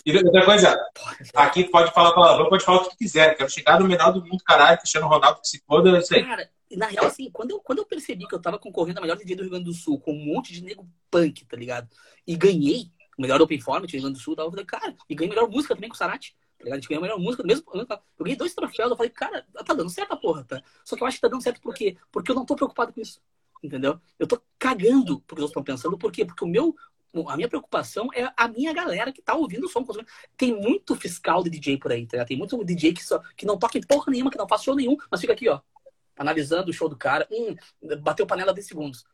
[0.06, 0.90] E outra coisa,
[1.36, 3.36] aqui pode falar palavrão, pode falar o que quiser.
[3.36, 6.24] Quero chegar no melhor do mundo, caralho, Cristiano Ronaldo, que se foda, eu sei.
[6.24, 9.18] Cara, na real, assim, quando eu, quando eu percebi que eu tava concorrendo a melhor
[9.18, 11.90] DJ do Rio Grande do Sul com um monte de nego punk, tá ligado?
[12.26, 15.16] E ganhei, o melhor Open Format do Rio Grande do Sul, eu falei, cara, e
[15.16, 16.36] ganhei melhor música também com o Sarati.
[16.58, 16.78] Tá ligado?
[16.78, 17.88] A gente ganhou a melhor música mesmo ano.
[18.18, 20.62] Eu ganhei dois troféus, eu falei, cara, tá dando certo a porra, tá?
[20.84, 21.98] Só que eu acho que tá dando certo por quê?
[22.12, 23.22] Porque eu não tô preocupado com isso.
[23.64, 24.00] Entendeu?
[24.18, 25.98] Eu tô cagando porque os outros estão pensando.
[25.98, 26.26] Por quê?
[26.26, 26.76] Porque o meu.
[27.28, 29.84] A minha preocupação é a minha galera que tá ouvindo o som.
[30.38, 32.24] Tem muito fiscal de DJ por aí, tá?
[32.24, 34.76] Tem muito DJ que, só, que não toca em porra nenhuma, que não faz show
[34.76, 35.60] nenhum, mas fica aqui, ó,
[36.16, 37.28] analisando o show do cara.
[37.32, 37.56] Hum,
[38.02, 39.06] bateu panela de segundos.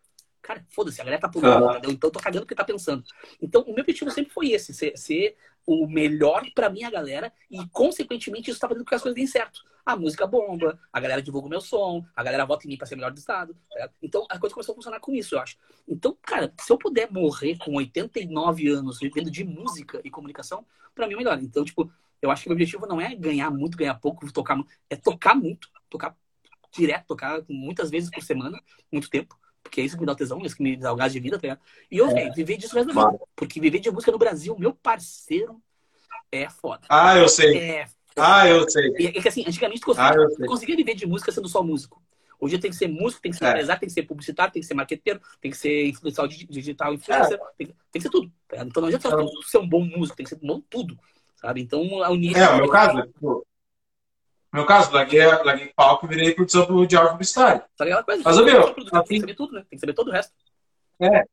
[0.41, 1.81] Cara, foda-se, a galera tá pulando, ah.
[1.85, 3.03] então eu tô cagando o que tá pensando.
[3.41, 5.35] Então, o meu objetivo sempre foi esse, ser, ser
[5.65, 9.27] o melhor pra minha galera e, consequentemente, isso tá fazendo com que as coisas deem
[9.27, 9.63] certo.
[9.85, 12.87] A música bomba, a galera divulga o meu som, a galera vota em mim pra
[12.87, 13.55] ser melhor do estado.
[13.71, 15.57] Tá então, a coisa começou a funcionar com isso, eu acho.
[15.87, 21.07] Então, cara, se eu puder morrer com 89 anos vivendo de música e comunicação, pra
[21.07, 21.39] mim é melhor.
[21.41, 21.91] Então, tipo,
[22.21, 24.57] eu acho que o objetivo não é ganhar muito, ganhar pouco, tocar
[24.89, 26.15] é tocar muito, tocar
[26.71, 28.59] direto, tocar muitas vezes por semana,
[28.91, 30.95] muito tempo porque é isso que me dá tesão, é isso que me dá o
[30.95, 31.59] gás de vida, tá ligado?
[31.89, 32.29] E eu, é.
[32.29, 33.19] viver disso mesmo vida.
[33.35, 35.59] Porque viver de música no Brasil, meu parceiro,
[36.31, 36.85] é foda.
[36.87, 37.57] Ah, eu sei.
[37.57, 38.93] É ah, eu sei.
[38.97, 42.01] É, que assim, antigamente tu conseguia, ah, conseguia, viver de música sendo só músico.
[42.39, 43.49] Hoje tem que ser músico, tem que ser é.
[43.49, 47.33] empresário, tem que ser publicitário, tem que ser marqueteiro, tem que ser influencial digital, influencer,
[47.33, 47.45] é.
[47.57, 48.31] tem, tem, que ser tudo.
[48.47, 50.97] Tá então não adianta só ser um bom músico, tem que ser bom tudo.
[51.35, 51.61] Sabe?
[51.61, 52.37] Então a unir.
[52.37, 53.45] É, o meu caso, tipo,
[54.55, 57.61] no meu caso, larguei, larguei palco e virei produção de áudio publicitário.
[57.77, 58.05] Tá ligado?
[58.07, 59.65] Mas, mas, meu, tem que assim- saber tudo, né?
[59.69, 60.31] Tem que saber todo o resto.
[61.01, 61.23] É.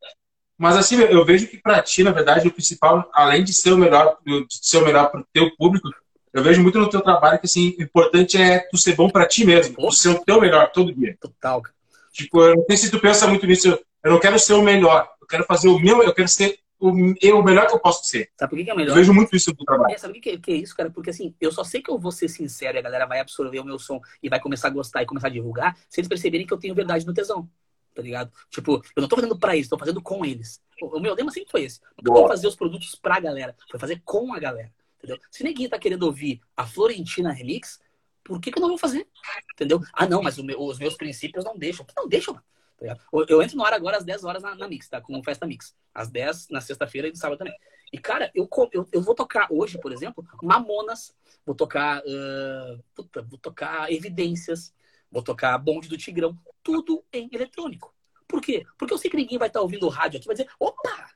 [0.59, 3.79] Mas assim, eu vejo que pra ti, na verdade, o principal, além de ser o
[3.79, 5.89] melhor, de ser o melhor pro teu público,
[6.33, 9.27] eu vejo muito no teu trabalho que, assim, o importante é tu ser bom pra
[9.29, 9.77] ti mesmo.
[9.77, 11.17] Tu ser o teu melhor todo dia.
[11.21, 11.75] Total, cara.
[12.13, 13.79] Tipo, eu não sei se tu pensa muito nisso.
[14.03, 15.09] Eu não quero ser o melhor.
[15.21, 18.05] Eu quero fazer o meu, eu quero ser o, eu, o melhor que eu posso
[18.05, 18.29] ser.
[18.37, 18.91] Sabe por que, que é melhor?
[18.91, 19.95] Eu vejo muito isso do trabalho.
[19.95, 20.91] É, sabe o que, que, é isso, cara?
[20.91, 23.61] Porque assim, eu só sei que eu vou ser sincero e a galera vai absorver
[23.61, 26.45] o meu som e vai começar a gostar e começar a divulgar se eles perceberem
[26.45, 27.49] que eu tenho verdade no tesão.
[27.95, 28.33] Tá ligado?
[28.51, 30.61] Tipo, eu não tô fazendo pra eles, tô fazendo com eles.
[30.81, 31.81] O meu lema sempre foi esse.
[32.03, 34.73] Não foi fazer os produtos pra galera, foi fazer com a galera.
[34.99, 35.19] Entendeu?
[35.31, 37.81] Se ninguém tá querendo ouvir a Florentina Remix,
[38.25, 39.07] por que, que eu não vou fazer?
[39.55, 39.81] Entendeu?
[39.93, 41.87] Ah, não, mas meu, os meus princípios não deixam.
[41.97, 42.45] Não deixam, mano.
[42.87, 45.01] Tá eu, eu, entro no ar agora às 10 horas na, na Mix, tá?
[45.01, 45.75] Com Festa Mix.
[45.95, 47.55] Às 10 na sexta-feira e no sábado também.
[47.93, 51.15] E, cara, eu, eu, eu vou tocar hoje, por exemplo, Mamonas,
[51.45, 52.01] vou tocar.
[52.01, 54.75] Uh, puta, vou tocar Evidências,
[55.11, 57.95] vou tocar Bonde do Tigrão, tudo em eletrônico.
[58.27, 58.65] Por quê?
[58.79, 61.11] Porque eu sei que ninguém vai estar tá ouvindo o rádio aqui vai dizer, opa!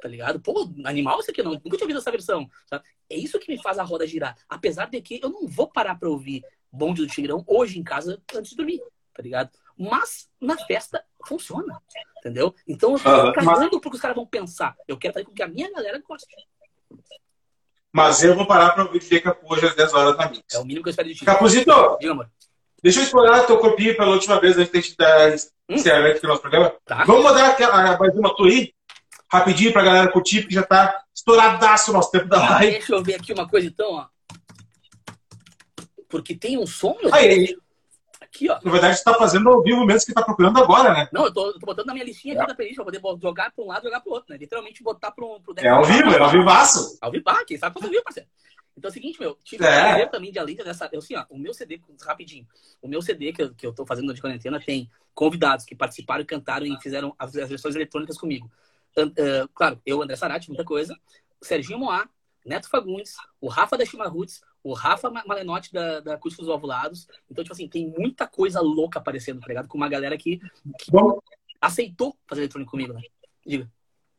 [0.00, 0.40] Tá ligado?
[0.40, 1.52] Pô, animal isso aqui não.
[1.52, 2.48] Nunca tinha ouvido essa versão.
[2.64, 2.84] Sabe?
[3.08, 4.36] É isso que me faz a roda girar.
[4.48, 6.42] Apesar de que eu não vou parar pra ouvir
[6.72, 8.80] Bonde do Tigrão hoje em casa antes de dormir,
[9.12, 9.50] tá ligado?
[9.80, 11.80] Mas na festa funciona,
[12.18, 12.54] entendeu?
[12.68, 13.70] Então eu tô uhum, cagando mas...
[13.70, 14.76] porque os caras vão pensar.
[14.86, 16.26] Eu quero fazer com que a minha galera goste.
[17.90, 20.54] Mas eu vou parar para ouvir Capu hoje às 10 horas na Mix.
[20.54, 21.24] É o mínimo que eu espero de ti.
[21.24, 22.30] Capuzito, Diga, amor.
[22.82, 25.34] deixa eu explorar teu corpinho pela última vez antes de a gente dar
[25.66, 26.74] encerramento aqui no nosso programa.
[26.84, 27.04] Tá.
[27.04, 28.74] Vamos mandar aquela, mais uma tua aí?
[29.32, 32.72] Rapidinho pra galera curtir, porque já tá estouradaço o nosso tempo da live.
[32.72, 34.06] Deixa eu ver aqui uma coisa então, ó.
[36.06, 37.56] Porque tem um som, meu Aí,
[38.32, 38.58] aqui, ó.
[38.62, 41.08] Na verdade, você tá fazendo ao vivo mesmo que tá procurando agora, né?
[41.12, 42.46] Não, eu tô, eu tô botando na minha listinha aqui é.
[42.46, 44.38] da playlist pra poder jogar pra um lado e jogar pro outro, né?
[44.38, 46.98] Literalmente botar pro, pro É ao vivo, é ao vivaço.
[47.00, 48.28] Ao vivo, ah, quem sabe faz ao vivo, parceiro.
[48.76, 49.68] Então é o seguinte, meu, tive é.
[49.68, 50.88] prazer também de além dessa.
[50.92, 52.46] Eu, assim, ó, o meu CD, rapidinho,
[52.80, 56.24] o meu CD que eu, que eu tô fazendo de quarentena tem convidados que participaram,
[56.24, 58.50] cantaram e fizeram as, as versões eletrônicas comigo.
[58.96, 60.96] Uh, uh, claro, eu, André Sarati, muita coisa.
[61.42, 62.08] Serginho Moá,
[62.44, 67.06] Neto Fagundes, o Rafa da Chimarruts, o Rafa Malenotti da, da Acústicos Ovulados.
[67.30, 69.68] Então, tipo assim, tem muita coisa louca aparecendo, tá ligado?
[69.68, 70.38] Com uma galera que,
[70.78, 70.92] que
[71.60, 73.00] aceitou fazer eletrônico comigo, né?
[73.46, 73.70] Diga.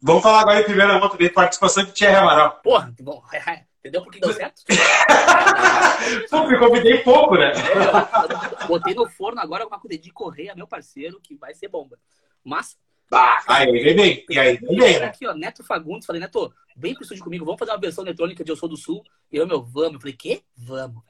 [0.01, 2.59] Vamos falar agora em primeira mão também, participação de Thierry Amaral.
[2.63, 3.23] Porra, bom,
[3.79, 4.63] entendeu por que deu certo?
[6.29, 7.51] Pô, me convidei pouco, né?
[7.51, 11.99] É, botei no forno agora com a de Correia, meu parceiro, que vai ser bomba.
[12.43, 12.77] Mas
[13.11, 14.25] Bah, aí vem bem.
[14.29, 15.07] E aí vem bem, né?
[15.07, 16.05] Aqui, ó, Neto Fagundes.
[16.05, 18.77] Falei, Neto, vem pro estúdio comigo, vamos fazer uma versão eletrônica de Eu Sou do
[18.77, 19.03] Sul.
[19.29, 19.95] E eu, meu, vamos.
[19.95, 20.41] Eu falei, quê?
[20.55, 21.03] Vamos.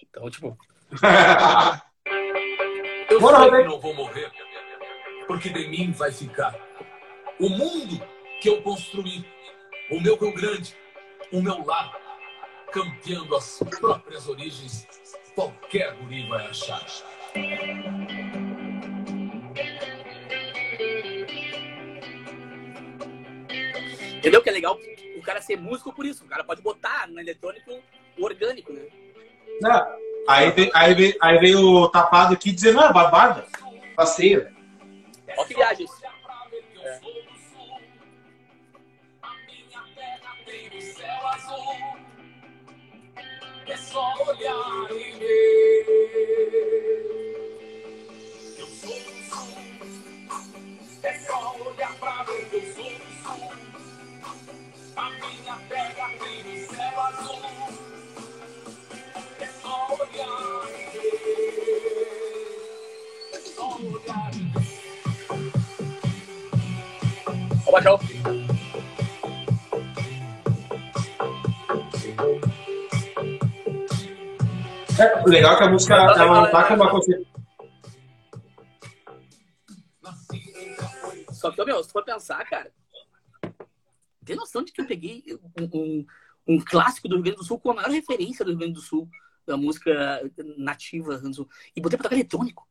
[0.00, 0.56] Então, tipo...
[3.10, 4.30] eu sei que não vou morrer,
[5.26, 6.54] porque de mim vai ficar
[7.40, 8.00] o mundo
[8.40, 9.26] que eu construí,
[9.90, 10.76] o meu Rio Grande,
[11.32, 11.92] o meu lar,
[12.72, 14.86] campeando as próprias origens,
[15.34, 16.86] qualquer guri vai achar.
[24.18, 24.76] Entendeu que é legal
[25.16, 26.24] o cara ser músico por isso.
[26.24, 27.80] O cara pode botar no eletrônico
[28.18, 28.82] orgânico, né?
[29.60, 29.86] Não.
[30.28, 33.46] Aí, vem, aí, vem, aí vem o tapado aqui dizendo, ah, babada.
[33.94, 34.52] Passeio.
[35.36, 36.02] Olha que viagem isso.
[36.82, 37.00] É.
[43.66, 45.86] É só olhar e ver.
[48.58, 49.58] Eu sou do sul.
[51.04, 52.90] É só olhar pra ver que eu sou do
[53.22, 53.67] sul.
[54.98, 57.38] A minha terra tem o céu azul.
[59.38, 61.78] É só olhar e ver.
[63.32, 64.68] É só olhar e ver.
[67.66, 67.98] Ó.
[75.00, 77.28] É, o legal é que a música ela não tá com uma consciência.
[81.30, 82.72] Só que, meu, se for pensar, cara,
[84.28, 85.24] tem noção de que eu peguei
[85.58, 86.06] um, um,
[86.46, 88.80] um, clássico do Rio Grande do Sul com a maior referência do Rio Grande do
[88.80, 89.08] Sul,
[89.46, 90.22] da música
[90.58, 92.68] nativa do Rio Grande do Sul, e botei pra tocar eletrônico.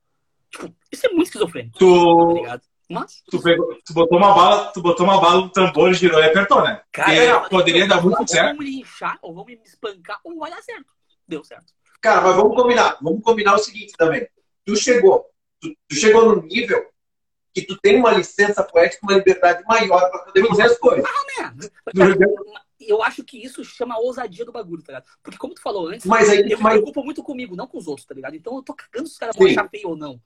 [0.51, 1.77] Tipo, isso é muito esquizofrênico.
[1.79, 2.43] Tu...
[2.45, 3.23] Tá Mas...
[3.29, 6.63] Tu, pegou, tu, botou uma bala, tu botou uma bala no tambor, girou e apertou,
[6.63, 6.81] né?
[6.91, 8.49] Cara, é, poderia dar muito certo.
[8.49, 10.93] Ou vamos me inchar, ou vamos me espancar, ou vai dar certo.
[11.27, 11.73] Deu certo.
[11.99, 12.97] Cara, mas vamos combinar.
[13.01, 14.27] Vamos combinar o seguinte também.
[14.63, 15.25] Tu chegou,
[15.59, 16.87] tu, tu chegou no nível
[17.57, 21.03] que tu tem uma licença poética, uma liberdade maior para poder fazer as coisas.
[21.39, 21.53] Ah,
[22.79, 25.09] eu acho que isso chama a ousadia do bagulho, tá ligado?
[25.23, 26.73] Porque como tu falou antes, mas aí, eu mas...
[26.75, 28.35] me preocupo muito comigo, não com os outros, tá ligado?
[28.35, 30.21] Então eu tô cagando se os caras vão achar feio ou não.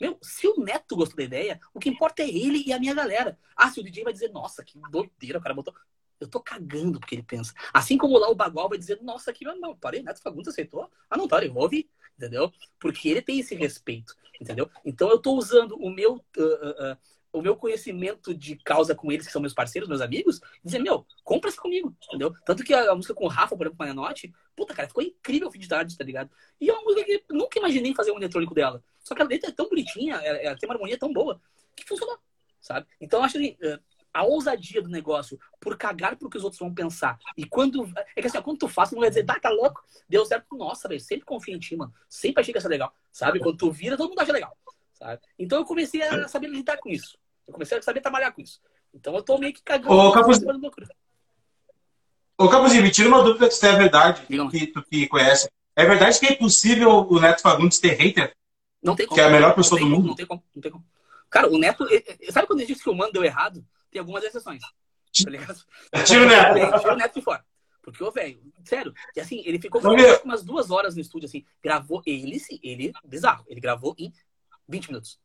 [0.00, 2.94] Meu, se o Neto gostou da ideia, o que importa é ele e a minha
[2.94, 3.38] galera.
[3.56, 5.74] Ah, se o DJ vai dizer, nossa, que doideira, o cara botou.
[6.20, 7.52] Eu tô cagando porque ele pensa.
[7.72, 10.90] Assim como lá o Bagual vai dizer, nossa, que não, parei, Neto Fagundes aceitou.
[11.08, 11.88] Ah, não, tá, eu vou ouvir,
[12.18, 12.52] entendeu?
[12.78, 14.68] Porque ele tem esse respeito, entendeu?
[14.84, 16.14] Então eu tô usando o meu.
[16.36, 16.96] Uh, uh,
[17.34, 21.04] o meu conhecimento de causa com eles, que são meus parceiros, meus amigos, dizer, meu,
[21.24, 22.32] compra isso comigo, entendeu?
[22.46, 24.86] Tanto que a, a, música com o Rafa, por exemplo, com a Nanote, puta, cara,
[24.86, 26.30] ficou incrível o fim de tarde, tá ligado?
[26.60, 28.82] E é uma música que nunca imaginei fazer um eletrônico dela.
[29.00, 31.40] Só que a letra é tão bonitinha, ela, ela tem uma harmonia tão boa,
[31.74, 32.18] que funcionou,
[32.60, 32.86] sabe?
[33.00, 33.80] Então eu acho que uh,
[34.14, 37.18] a ousadia do negócio por cagar pro que os outros vão pensar.
[37.36, 37.92] E quando.
[38.14, 39.84] É que assim, quando tu faz, tu não vai dizer, tá, tá louco?
[40.08, 40.56] Deu certo.
[40.56, 41.92] Nossa, velho, sempre confia em ti, mano.
[42.08, 42.94] Sempre achei que ia ser legal.
[43.10, 43.40] Sabe?
[43.40, 44.56] Quando tu vira, todo mundo acha legal.
[44.92, 45.20] Sabe?
[45.36, 47.18] Então eu comecei a saber lidar com isso.
[47.46, 48.60] Eu comecei a saber trabalhar com isso.
[48.92, 49.92] Então eu tô meio que cagando.
[49.92, 50.50] Ô, Capuzinho,
[52.38, 55.50] Ô, me tira uma dúvida se é verdade, que tu que conhece.
[55.76, 58.34] É verdade que é impossível o Neto Fagundes ter hater?
[58.82, 59.16] Não tem como.
[59.16, 60.08] Que é a melhor pessoa do mundo?
[60.08, 60.84] Não tem como, não tem como.
[61.28, 61.86] Cara, o Neto.
[62.30, 63.66] Sabe quando ele disse que o mano deu errado?
[63.90, 64.62] Tem algumas exceções.
[64.62, 65.60] Tá ligado?
[66.04, 66.80] Tira o Neto.
[66.80, 67.44] Tira o Neto de fora.
[67.84, 69.78] Porque, ô, velho, sério, e assim, ele ficou
[70.24, 74.10] umas duas horas no estúdio, assim, gravou ele, sim, ele, bizarro, ele gravou em
[74.66, 75.20] 20 minutos.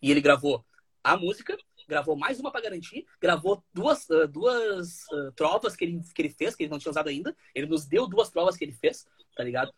[0.00, 0.64] E ele gravou
[1.02, 1.56] a música,
[1.88, 6.30] gravou mais uma para garantir, gravou duas, uh, duas uh, trovas que ele, que ele
[6.30, 7.34] fez, que ele não tinha usado ainda.
[7.54, 9.72] Ele nos deu duas provas que ele fez, tá ligado?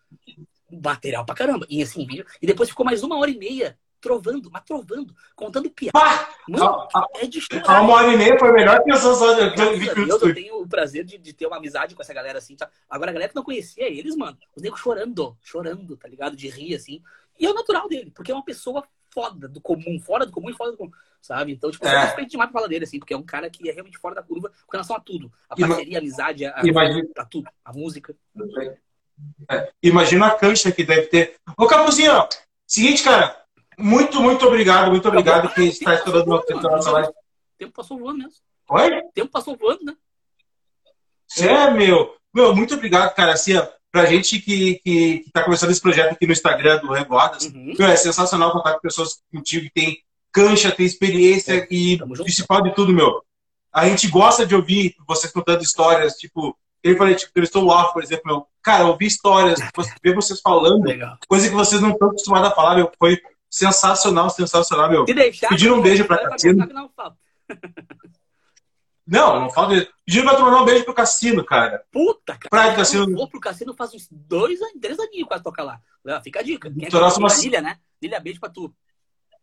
[0.71, 1.67] Material pra caramba.
[1.69, 2.27] E assim, vídeo.
[2.41, 5.97] E depois ficou mais uma hora e meia trovando, mas trovando, contando piada.
[5.97, 7.83] Ah, Mano, a, é de chorar.
[7.83, 11.33] Uma hora e meia foi melhor que eu só, eu tenho o prazer de, de,
[11.33, 12.57] ter uma amizade com essa galera assim.
[12.57, 12.69] Tá?
[12.91, 16.37] Agora, a galera que não conhecia eles, mano, os negros chorando, chorando, tá ligado?
[16.37, 17.01] De rir, assim.
[17.39, 20.51] E é o natural dele, porque é uma pessoa foda do comum, fora do comum
[20.51, 20.91] e fora do comum,
[21.21, 21.53] sabe?
[21.53, 22.05] Então, tipo, eu é.
[22.05, 24.23] respeito demais pra falar dele, assim, porque é um cara que é realmente fora da
[24.23, 25.33] curva com relação a tudo.
[25.49, 27.09] A parceria, a amizade, a, Imagina...
[27.17, 27.49] a tudo.
[27.65, 28.15] A música.
[29.51, 29.73] É.
[29.83, 31.37] Imagina a cancha que deve ter.
[31.57, 32.29] Ô, Capuzinho, ó,
[32.67, 33.43] seguinte, cara,
[33.79, 37.09] muito, muito obrigado, muito obrigado por estar estudando no tempo da nossa live.
[37.09, 37.15] O
[37.59, 38.41] tempo passou voando mesmo.
[38.71, 38.99] Oi?
[38.99, 39.97] O tempo passou voando, né?
[41.39, 42.17] É, meu.
[42.35, 43.33] Meu, muito obrigado, cara.
[43.33, 46.91] Assim, ó, pra gente que, que, que tá começando esse projeto aqui no Instagram do
[46.91, 47.75] Revoadas, uhum.
[47.79, 49.99] é sensacional contar com pessoas contigo que tem
[50.33, 53.23] cancha, tem experiência é, e principal de tudo, meu.
[53.71, 57.93] A gente gosta de ouvir vocês contando histórias, tipo, ele falei, tipo, entrevistou o Off,
[57.93, 58.47] por exemplo, meu.
[58.63, 59.61] Cara, ouvir histórias,
[60.03, 61.19] ver vocês falando, Legal.
[61.29, 63.21] coisa que vocês não estão acostumados a falar, meu, foi
[63.51, 65.05] sensacional, sensacional, meu.
[65.05, 66.67] deixar, Pediram um beijo pra Cassino.
[69.13, 69.87] Não, não, falo de...
[70.07, 71.85] Pediram pra tomar um beijo pro Cassino, cara.
[71.93, 72.49] Puta, cara.
[72.49, 73.11] Praia do Cassino.
[73.11, 75.79] Eu vou pro Cassino faz uns dois, três aninhos quase tocar lá.
[76.25, 76.73] Fica a dica.
[76.73, 77.29] Quem é uma...
[77.35, 77.77] Lília, né?
[78.01, 78.75] Lília, beijo pra tu.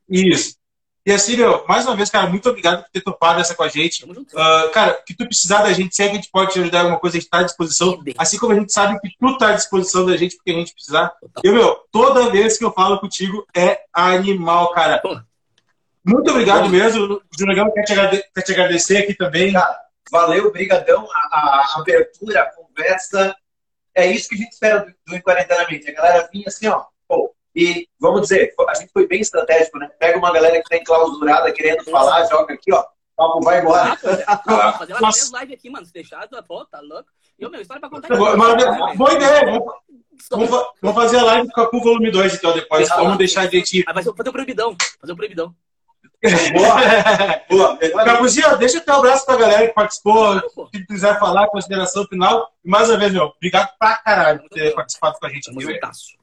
[0.09, 0.57] Isso.
[1.05, 3.67] E assim, meu, mais uma vez, cara, muito obrigado por ter topado essa com a
[3.67, 4.03] gente.
[4.03, 6.99] Uh, cara, que tu precisar da gente, se a gente pode te ajudar em alguma
[6.99, 8.03] coisa, a gente tá à disposição.
[8.17, 10.73] Assim como a gente sabe que tu tá à disposição da gente, porque a gente
[10.73, 11.13] precisar.
[11.43, 15.01] E, meu, toda vez que eu falo contigo é animal, cara.
[16.09, 16.69] Muito obrigado Pô.
[16.69, 17.21] mesmo.
[17.37, 19.53] Junagão quer quer te agradecer aqui também.
[19.53, 19.79] Cara,
[20.11, 21.07] valeu, brigadão.
[21.11, 23.35] A, a, abertura, a conversa.
[23.93, 25.89] É isso que a gente espera do, do Inquarentenamente.
[25.89, 29.89] A galera vinha assim, ó, pô, e, vamos dizer, a gente foi bem estratégico, né?
[29.99, 32.85] Pega uma galera que está enclausurada querendo falar, joga aqui, ó.
[33.15, 33.97] Papo vai embora.
[34.25, 34.37] Ah,
[34.79, 35.85] fazer uma live aqui, mano.
[35.85, 37.09] Se deixar, pô, tá louco.
[37.37, 38.15] E o meu, história pra contar.
[38.15, 39.61] Boa, aqui, boa ideia.
[40.31, 40.49] Vamos,
[40.81, 42.87] vamos, fazer a live com o volume 2, então, depois.
[42.89, 43.83] Vamos deixar a gente.
[43.85, 44.75] Ah, vai fazer o proibidão.
[45.01, 45.53] Fazer o proibidão.
[46.53, 47.77] Boa.
[47.79, 48.05] Boa.
[48.05, 50.39] Capuzinho, deixa o teu abraço pra galera que participou.
[50.73, 52.51] Se quiser falar, consideração final.
[52.63, 55.45] E mais uma vez, meu, obrigado pra caralho por ter participado com a gente.
[55.45, 56.19] Tamo juntasso.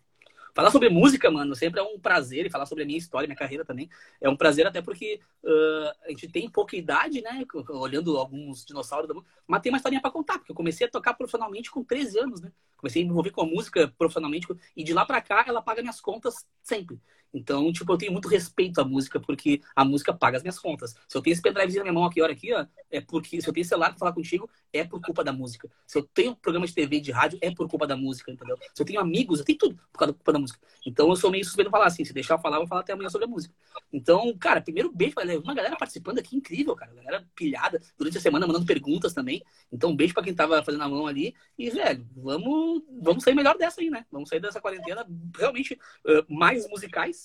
[0.57, 3.37] Falar sobre música, mano, sempre é um prazer, e falar sobre a minha história, minha
[3.37, 3.91] carreira também.
[4.19, 7.45] É um prazer até porque uh, a gente tem pouca idade, né?
[7.69, 10.91] Olhando alguns dinossauros da música, mas tem uma historinha pra contar, porque eu comecei a
[10.91, 12.51] tocar profissionalmente com 13 anos, né?
[12.75, 15.83] Comecei a me envolver com a música profissionalmente, e de lá pra cá ela paga
[15.83, 16.99] minhas contas sempre.
[17.33, 20.95] Então, tipo, eu tenho muito respeito à música, porque a música paga as minhas contas.
[21.09, 23.49] Se eu tenho esse pendrivezinho na minha mão aqui, hora aqui, ó, é porque se
[23.49, 25.69] eu tenho celular pra falar contigo, é por culpa da música.
[25.87, 28.57] Se eu tenho programa de TV, de rádio, é por culpa da música, entendeu?
[28.75, 30.59] Se eu tenho amigos, eu tenho tudo por causa da culpa da música.
[30.85, 32.83] Então eu sou meio suspeito de falar assim, se deixar eu falar, eu vou falar
[32.83, 33.55] até amanhã sobre a música.
[33.93, 36.95] Então, cara, primeiro beijo, uma galera participando aqui incrível, cara.
[36.95, 39.43] Galera pilhada durante a semana mandando perguntas também.
[39.73, 41.35] Então, um beijo pra quem tava fazendo a mão ali.
[41.59, 44.05] E, velho, vamos, vamos sair melhor dessa aí, né?
[44.11, 45.07] Vamos sair dessa quarentena
[45.37, 47.16] realmente uh, mais musicais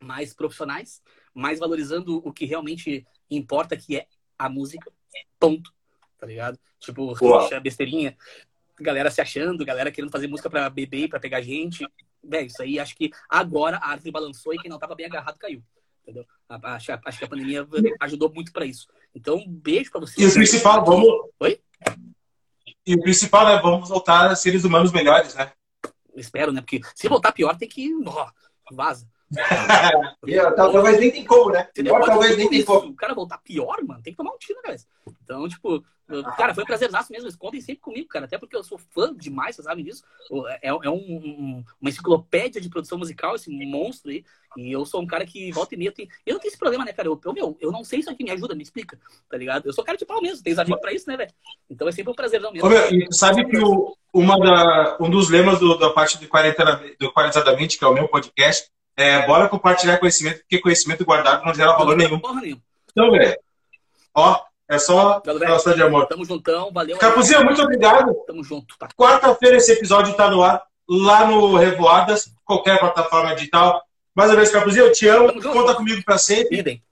[0.00, 1.02] mais profissionais,
[1.32, 4.06] mais valorizando o que realmente importa, que é
[4.38, 4.92] a música.
[5.38, 5.72] Ponto.
[6.18, 6.58] Tá ligado?
[6.78, 8.16] Tipo, rixa, besteirinha,
[8.80, 11.86] galera se achando, galera querendo fazer música pra beber, pra pegar gente.
[12.22, 15.38] Véi, isso aí acho que agora a árvore balançou e quem não tava bem agarrado
[15.38, 15.62] caiu.
[16.02, 16.26] Entendeu?
[16.48, 17.66] Acho, acho que a pandemia
[18.00, 18.86] ajudou muito para isso.
[19.14, 20.18] Então, um beijo para vocês.
[20.18, 21.08] E o principal, vamos.
[21.40, 21.60] Oi?
[22.86, 23.60] E o principal, né?
[23.62, 25.52] Vamos voltar a seres humanos melhores, né?
[26.14, 26.60] Espero, né?
[26.60, 27.90] Porque se voltar pior, tem que.
[28.06, 28.30] Ó,
[28.72, 29.06] vaza.
[30.56, 31.68] Talvez nem tem como, né?
[31.74, 32.90] Pior, talvez nem tem como.
[32.90, 34.86] O cara voltar pior, mano, tem que tomar um tiro na cabeça.
[35.22, 35.84] Então, tipo,
[36.36, 37.26] cara, foi um prazerzaço mesmo.
[37.26, 38.26] Eles contem sempre comigo, cara.
[38.26, 40.02] Até porque eu sou fã demais, vocês sabem disso.
[40.62, 44.24] É, é um, um, uma enciclopédia de produção musical, esse monstro aí.
[44.56, 46.08] E eu sou um cara que volta e meia tem.
[46.24, 47.08] Eu não tenho esse problema, né, cara?
[47.08, 49.66] Eu, eu, meu, eu não sei isso aqui, me ajuda, me explica, tá ligado?
[49.66, 51.32] Eu sou cara de pau mesmo, tem amigos pra isso, né, velho?
[51.68, 52.68] Então é sempre um prazerzão mesmo.
[52.68, 56.28] Ô, meu, e sabe que o, uma da, um dos lemas do, da parte do,
[56.28, 61.44] 40, do Qualitadamente, que é o meu podcast, é, bora compartilhar conhecimento, porque conhecimento guardado
[61.44, 62.18] não gera valor nenhum.
[62.18, 62.62] Porra nenhuma.
[62.90, 63.36] Então, velho,
[64.14, 66.06] ó, é só relação de amor.
[66.06, 66.96] Tamo juntão, valeu.
[66.98, 68.14] Capuzinho, muito obrigado.
[68.26, 68.76] Tamo junto.
[68.78, 68.88] Tá.
[68.96, 73.82] Quarta-feira esse episódio tá no ar, lá no Revoadas, qualquer plataforma digital.
[74.14, 75.42] Mais uma vez, Capuzinho, eu te amo.
[75.42, 76.58] Conta comigo pra sempre.
[76.58, 76.82] Idem.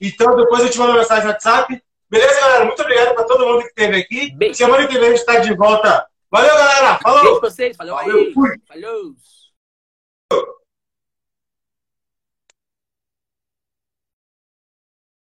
[0.00, 1.80] Então, depois eu te mando uma mensagem no WhatsApp.
[2.10, 2.64] Beleza, galera?
[2.64, 4.34] Muito obrigado para todo mundo que esteve aqui.
[4.34, 4.54] Beijo.
[4.54, 6.06] Semana que vem a gente está de volta.
[6.30, 6.98] Valeu, galera.
[7.00, 7.22] Falou.
[7.22, 7.76] Beijo pra vocês.
[7.76, 8.34] Valeu, Valeu aí.
[8.34, 8.50] Fui.
[8.68, 9.14] Falou.